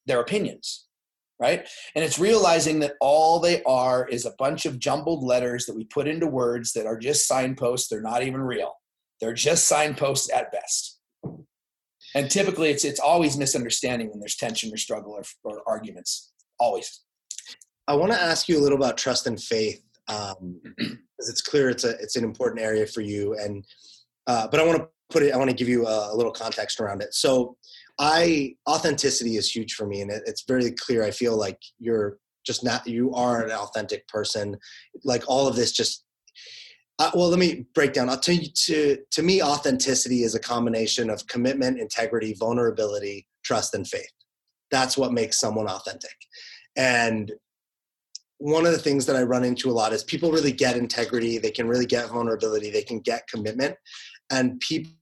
[0.05, 0.85] their opinions
[1.39, 1.67] right?
[1.95, 5.85] And it's realizing that all they are is a bunch of jumbled letters that we
[5.85, 7.87] put into words that are just signposts.
[7.87, 8.73] They're not even real.
[9.21, 10.99] They're just signposts at best.
[12.15, 16.31] And typically, it's it's always misunderstanding when there's tension or struggle or, or arguments.
[16.59, 17.01] Always.
[17.87, 21.69] I want to ask you a little about trust and faith, um, because it's clear
[21.69, 23.37] it's a it's an important area for you.
[23.37, 23.63] And
[24.27, 25.33] uh, but I want to put it.
[25.33, 27.13] I want to give you a, a little context around it.
[27.13, 27.57] So
[27.99, 31.03] I authenticity is huge for me, and it, it's very clear.
[31.03, 34.57] I feel like you're just not you are an authentic person.
[35.03, 36.05] Like all of this, just
[36.97, 38.09] uh, well, let me break down.
[38.27, 44.11] You to to me, authenticity is a combination of commitment, integrity, vulnerability, trust, and faith.
[44.71, 46.15] That's what makes someone authentic.
[46.77, 47.33] And
[48.37, 51.37] one of the things that I run into a lot is people really get integrity,
[51.37, 53.75] they can really get vulnerability, they can get commitment,
[54.29, 54.93] and people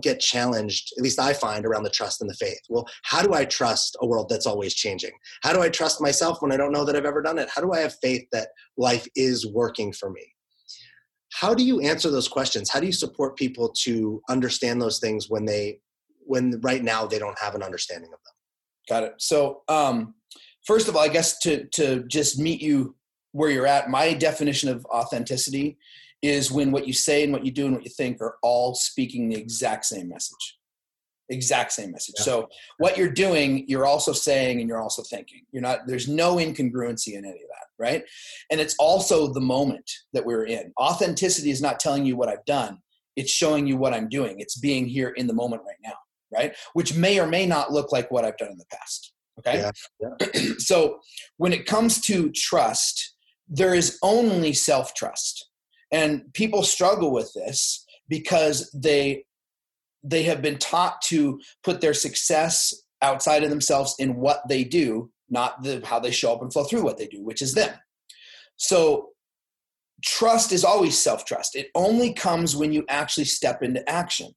[0.00, 2.60] get challenged, at least I find, around the trust and the faith.
[2.68, 5.12] Well, how do I trust a world that's always changing?
[5.42, 7.48] How do I trust myself when I don't know that I've ever done it?
[7.54, 10.22] How do I have faith that life is working for me?
[11.32, 12.70] How do you answer those questions?
[12.70, 15.80] How do you support people to understand those things when they,
[16.20, 18.34] when right now they don't have an understanding of them?
[18.88, 19.14] Got it.
[19.18, 20.14] So, um,
[20.66, 22.94] first of all, I guess to to just meet you
[23.32, 25.76] where you're at, my definition of authenticity
[26.28, 28.74] is when what you say and what you do and what you think are all
[28.74, 30.58] speaking the exact same message.
[31.30, 32.16] Exact same message.
[32.18, 32.24] Yeah.
[32.24, 32.48] so
[32.78, 35.42] what you're doing you're also saying and you're also thinking.
[35.52, 38.04] You're not there's no incongruency in any of that right?
[38.50, 40.72] And it's also the moment that we're in.
[40.80, 42.78] Authenticity is not telling you what i've done.
[43.16, 44.36] It's showing you what i'm doing.
[44.38, 45.94] It's being here in the moment right now
[46.32, 46.54] right?
[46.72, 49.70] Which may or may not look like what i've done in the past okay?
[50.00, 50.10] Yeah.
[50.20, 50.42] Yeah.
[50.58, 50.98] so
[51.36, 53.14] when it comes to trust
[53.48, 55.50] there is only self trust
[55.94, 59.24] and people struggle with this because they
[60.02, 65.10] they have been taught to put their success outside of themselves in what they do,
[65.30, 67.72] not the how they show up and flow through what they do, which is them.
[68.56, 69.10] So
[70.02, 71.54] trust is always self-trust.
[71.54, 74.34] It only comes when you actually step into action.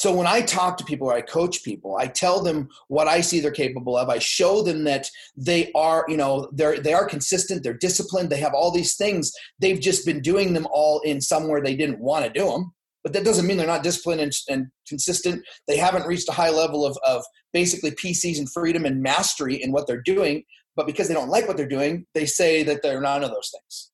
[0.00, 3.20] So when I talk to people or I coach people, I tell them what I
[3.20, 4.08] see they're capable of.
[4.08, 8.40] I show them that they are, you know, they're they are consistent, they're disciplined, they
[8.40, 9.30] have all these things.
[9.58, 12.72] They've just been doing them all in somewhere they didn't want to do them.
[13.02, 15.44] But that doesn't mean they're not disciplined and, and consistent.
[15.68, 17.22] They haven't reached a high level of, of
[17.52, 20.44] basically PCs and freedom and mastery in what they're doing.
[20.76, 23.52] But because they don't like what they're doing, they say that they're none of those
[23.52, 23.90] things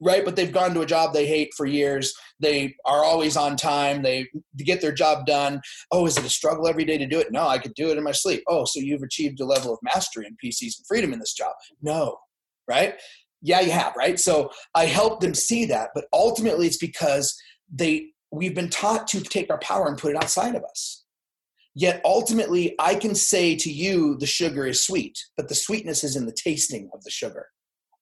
[0.00, 0.24] right?
[0.24, 2.12] But they've gone to a job they hate for years.
[2.40, 4.02] They are always on time.
[4.02, 4.28] They
[4.58, 5.60] get their job done.
[5.90, 7.32] Oh, is it a struggle every day to do it?
[7.32, 8.42] No, I could do it in my sleep.
[8.48, 11.54] Oh, so you've achieved a level of mastery and PCs and freedom in this job?
[11.82, 12.18] No,
[12.68, 12.94] right?
[13.42, 14.18] Yeah, you have, right?
[14.18, 17.36] So I help them see that, but ultimately it's because
[17.72, 21.04] they we've been taught to take our power and put it outside of us.
[21.74, 26.16] Yet ultimately, I can say to you, the sugar is sweet, but the sweetness is
[26.16, 27.48] in the tasting of the sugar.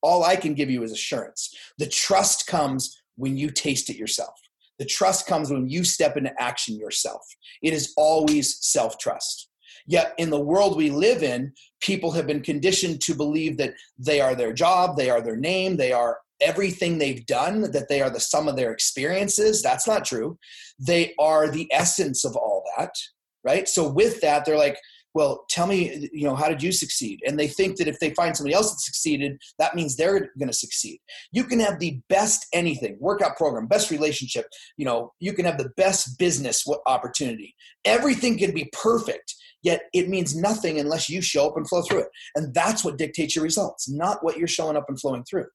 [0.05, 1.57] All I can give you is assurance.
[1.79, 4.35] The trust comes when you taste it yourself.
[4.79, 7.23] The trust comes when you step into action yourself.
[7.63, 9.49] It is always self trust.
[9.87, 14.21] Yet in the world we live in, people have been conditioned to believe that they
[14.21, 18.11] are their job, they are their name, they are everything they've done, that they are
[18.11, 19.63] the sum of their experiences.
[19.63, 20.39] That's not true.
[20.79, 22.95] They are the essence of all that,
[23.43, 23.67] right?
[23.69, 24.77] So with that, they're like,
[25.15, 27.21] well tell me you know how did you succeed?
[27.27, 30.49] And they think that if they find somebody else that succeeded that means they're going
[30.49, 31.01] to succeed.
[31.33, 34.47] You can have the best anything workout program best relationship
[34.77, 37.55] you know you can have the best business opportunity.
[37.85, 42.01] Everything can be perfect yet it means nothing unless you show up and flow through
[42.01, 42.09] it.
[42.35, 45.47] And that's what dictates your results not what you're showing up and flowing through.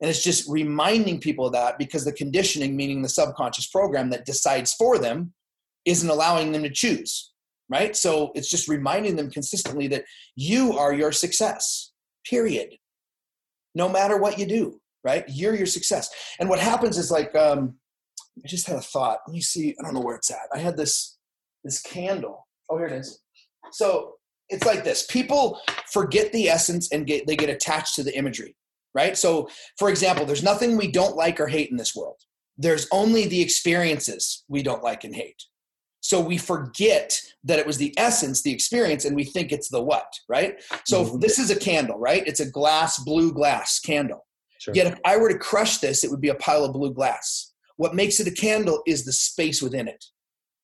[0.00, 4.26] And it's just reminding people of that because the conditioning meaning the subconscious program that
[4.26, 5.32] decides for them
[5.84, 7.29] isn't allowing them to choose
[7.70, 7.96] right?
[7.96, 10.04] So it's just reminding them consistently that
[10.36, 11.92] you are your success,
[12.28, 12.74] period.
[13.74, 15.24] No matter what you do, right?
[15.28, 16.10] You're your success.
[16.40, 17.76] And what happens is like, um,
[18.44, 19.20] I just had a thought.
[19.26, 19.74] Let me see.
[19.78, 20.48] I don't know where it's at.
[20.52, 21.16] I had this
[21.64, 22.46] this candle.
[22.68, 23.20] Oh, here it is.
[23.72, 24.14] So
[24.48, 25.06] it's like this.
[25.06, 25.60] People
[25.92, 28.56] forget the essence and get they get attached to the imagery,
[28.94, 29.16] right?
[29.16, 29.48] So,
[29.78, 32.16] for example, there's nothing we don't like or hate in this world.
[32.56, 35.42] There's only the experiences we don't like and hate.
[36.00, 39.82] So we forget that it was the essence, the experience, and we think it's the
[39.82, 40.62] what, right?
[40.86, 41.18] So mm-hmm.
[41.18, 42.26] this is a candle, right?
[42.26, 44.26] It's a glass, blue glass candle.
[44.58, 44.74] Sure.
[44.74, 47.52] Yet if I were to crush this, it would be a pile of blue glass.
[47.76, 50.04] What makes it a candle is the space within it.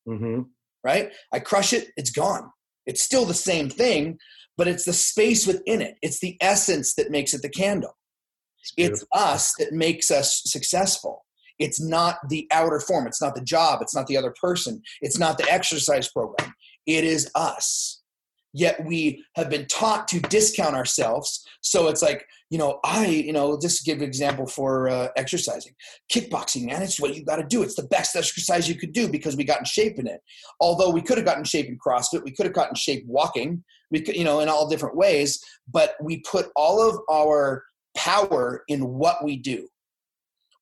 [0.09, 0.43] Mm-hmm.
[0.85, 1.13] Right?
[1.33, 2.51] I crush it, it's gone.
[2.87, 4.19] It's still the same thing,
[4.57, 5.97] but it's the space within it.
[6.01, 7.97] It's the essence that makes it the candle.
[8.77, 11.26] It's, it's us that makes us successful.
[11.59, 13.07] It's not the outer form.
[13.07, 13.81] It's not the job.
[13.83, 14.83] It's not the other person.
[15.01, 16.55] It's not the exercise program.
[16.87, 18.03] It is us.
[18.53, 21.47] Yet we have been taught to discount ourselves.
[21.61, 25.75] So it's like, you know, I, you know, just give an example for uh, exercising.
[26.11, 27.63] Kickboxing, man, it's what you got to do.
[27.63, 30.23] It's the best exercise you could do because we got in shape in it.
[30.59, 34.01] Although we could have gotten shape in CrossFit, we could have gotten shape walking, we
[34.01, 35.39] could, you know, in all different ways,
[35.71, 37.63] but we put all of our
[37.95, 39.69] power in what we do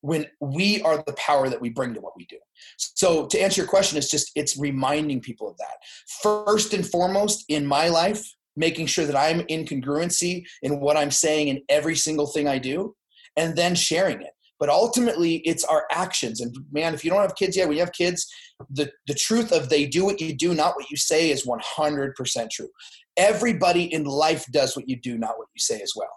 [0.04, 2.36] when we are the power that we bring to what we do.
[2.76, 5.76] So to answer your question, it's just it's reminding people of that.
[6.22, 8.22] First and foremost in my life,
[8.54, 12.58] making sure that I'm in congruency in what I'm saying in every single thing I
[12.58, 12.94] do,
[13.38, 14.32] and then sharing it.
[14.60, 16.42] But ultimately, it's our actions.
[16.42, 18.30] And man, if you don't have kids yet, when you have kids,
[18.70, 22.50] the, the truth of they do what you do, not what you say, is 100%
[22.50, 22.68] true.
[23.16, 26.12] Everybody in life does what you do, not what you say as well.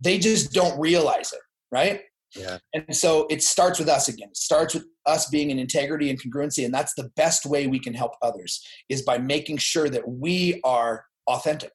[0.00, 1.40] They just don't realize it,
[1.72, 2.02] right?
[2.34, 2.58] Yeah.
[2.72, 4.28] And so it starts with us again.
[4.30, 6.64] It starts with us being in integrity and congruency.
[6.64, 10.60] And that's the best way we can help others is by making sure that we
[10.64, 11.72] are authentic.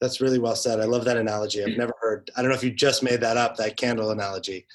[0.00, 0.80] That's really well said.
[0.80, 1.64] I love that analogy.
[1.64, 4.66] I've never heard, I don't know if you just made that up, that candle analogy,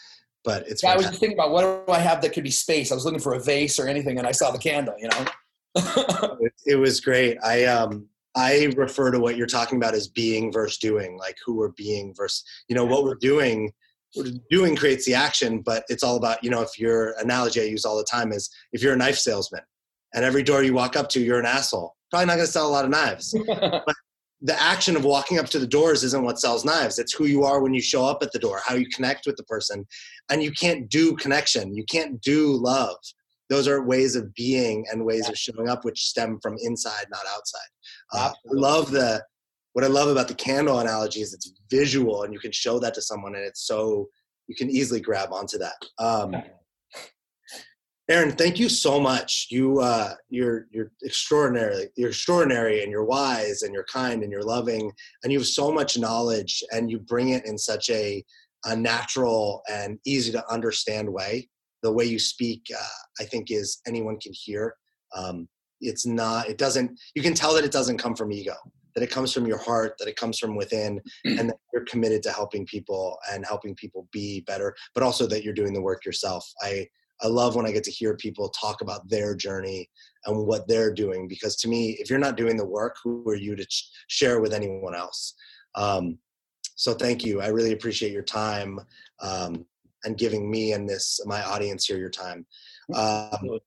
[0.43, 0.82] but it's.
[0.82, 2.91] Yeah, I was just thinking about what do I have that could be space?
[2.91, 5.26] I was looking for a vase or anything and I saw the candle, you know?
[6.41, 7.38] it, it was great.
[7.43, 11.56] I, um, I refer to what you're talking about as being versus doing, like who
[11.56, 13.74] we're being versus, you know, what we're doing
[14.50, 17.86] doing creates the action, but it's all about, you know, if your analogy I use
[17.86, 19.62] all the time is if you're a knife salesman
[20.14, 22.68] and every door you walk up to, you're an asshole, probably not going to sell
[22.68, 23.34] a lot of knives.
[23.48, 23.96] but
[24.42, 27.00] the action of walking up to the doors isn't what sells knives.
[27.00, 29.38] It's who you are when you show up at the door, how you connect with
[29.38, 29.86] the person.
[30.30, 32.98] And you can't do connection, you can't do love.
[33.52, 37.26] Those are ways of being and ways of showing up, which stem from inside, not
[37.36, 37.70] outside.
[38.14, 39.22] Uh, I love the
[39.74, 42.93] what I love about the candle analogy is it's visual and you can show that
[42.93, 44.08] to someone and it's so
[44.47, 45.76] you can easily grab onto that.
[45.97, 46.36] Um,
[48.10, 49.47] Aaron, thank you so much.
[49.49, 51.89] You uh, you're you're extraordinary.
[51.97, 54.91] You're extraordinary, and you're wise, and you're kind, and you're loving,
[55.24, 58.24] and you have so much knowledge, and you bring it in such a,
[58.66, 61.49] a natural and easy to understand way.
[61.84, 64.76] The way you speak, uh, I think, is anyone can hear.
[65.16, 65.48] Um,
[65.80, 66.48] it's not.
[66.48, 67.00] It doesn't.
[67.16, 68.56] You can tell that it doesn't come from ego.
[68.96, 69.96] That it comes from your heart.
[70.00, 74.08] That it comes from within, and that you're committed to helping people and helping people
[74.12, 74.76] be better.
[74.94, 76.48] But also that you're doing the work yourself.
[76.62, 76.88] I
[77.24, 79.90] I love when I get to hear people talk about their journey
[80.26, 83.36] and what they're doing because to me, if you're not doing the work, who are
[83.36, 85.36] you to ch- share with anyone else?
[85.76, 86.18] Um,
[86.76, 87.42] so thank you.
[87.42, 88.80] I really appreciate your time
[89.20, 89.66] um,
[90.04, 92.45] and giving me and this my audience here your time.
[92.93, 93.60] Um,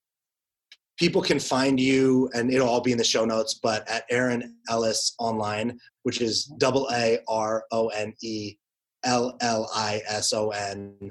[0.98, 3.54] people can find you, and it'll all be in the show notes.
[3.62, 8.56] But at Aaron Ellis Online, which is double A R O N E
[9.04, 11.10] L L I S O N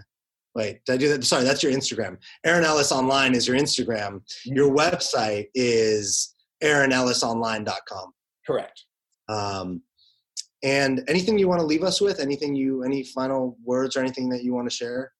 [0.55, 1.23] Wait, did I do that?
[1.23, 2.17] Sorry, that's your Instagram.
[2.45, 4.21] Aaron Ellis Online is your Instagram.
[4.45, 8.11] Your website is aaronellisonline.com.
[8.45, 8.85] Correct.
[9.29, 9.81] Um,
[10.63, 12.19] and anything you want to leave us with?
[12.19, 15.11] Anything you, any final words or anything that you want to share?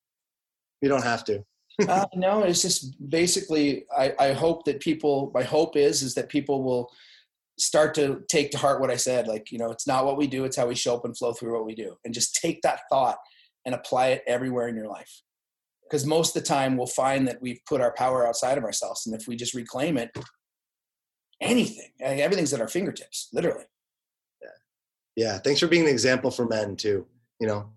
[0.82, 1.44] You don't have to.
[1.88, 6.30] uh, no, it's just basically, I, I hope that people, my hope is, is that
[6.30, 6.90] people will
[7.60, 9.28] start to take to heart what I said.
[9.28, 11.34] Like, you know, it's not what we do, it's how we show up and flow
[11.34, 11.96] through what we do.
[12.06, 13.18] And just take that thought
[13.66, 15.22] and apply it everywhere in your life.
[15.84, 19.06] Because most of the time we'll find that we've put our power outside of ourselves.
[19.06, 20.12] And if we just reclaim it,
[21.42, 23.66] anything, everything's at our fingertips, literally.
[25.16, 25.34] Yeah.
[25.34, 25.38] Yeah.
[25.40, 27.06] Thanks for being an example for men too.
[27.40, 27.70] You know,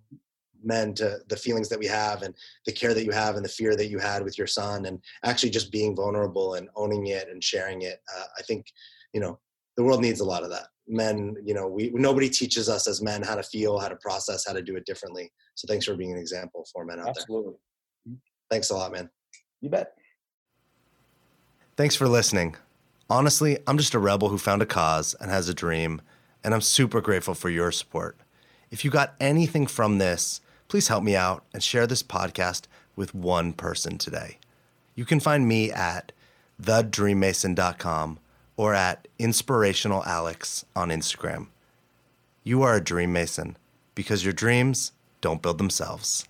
[0.62, 2.34] men to the feelings that we have and
[2.66, 5.00] the care that you have and the fear that you had with your son and
[5.24, 8.00] actually just being vulnerable and owning it and sharing it.
[8.16, 8.66] Uh, I think,
[9.12, 9.38] you know,
[9.76, 13.02] the world needs a lot of that men you know we nobody teaches us as
[13.02, 15.96] men how to feel how to process how to do it differently so thanks for
[15.96, 17.14] being an example for men out there.
[17.18, 17.54] absolutely
[18.50, 19.10] thanks a lot man
[19.60, 19.94] you bet
[21.76, 22.54] thanks for listening
[23.10, 26.00] honestly i'm just a rebel who found a cause and has a dream
[26.46, 28.16] and i'm super grateful for your support
[28.70, 32.62] if you got anything from this please help me out and share this podcast
[32.96, 34.38] with one person today
[34.94, 36.12] you can find me at
[36.60, 38.18] thedreammason.com
[38.56, 41.48] or at Inspirational Alex on Instagram.
[42.42, 43.56] You are a dream mason
[43.94, 46.26] because your dreams don't build themselves.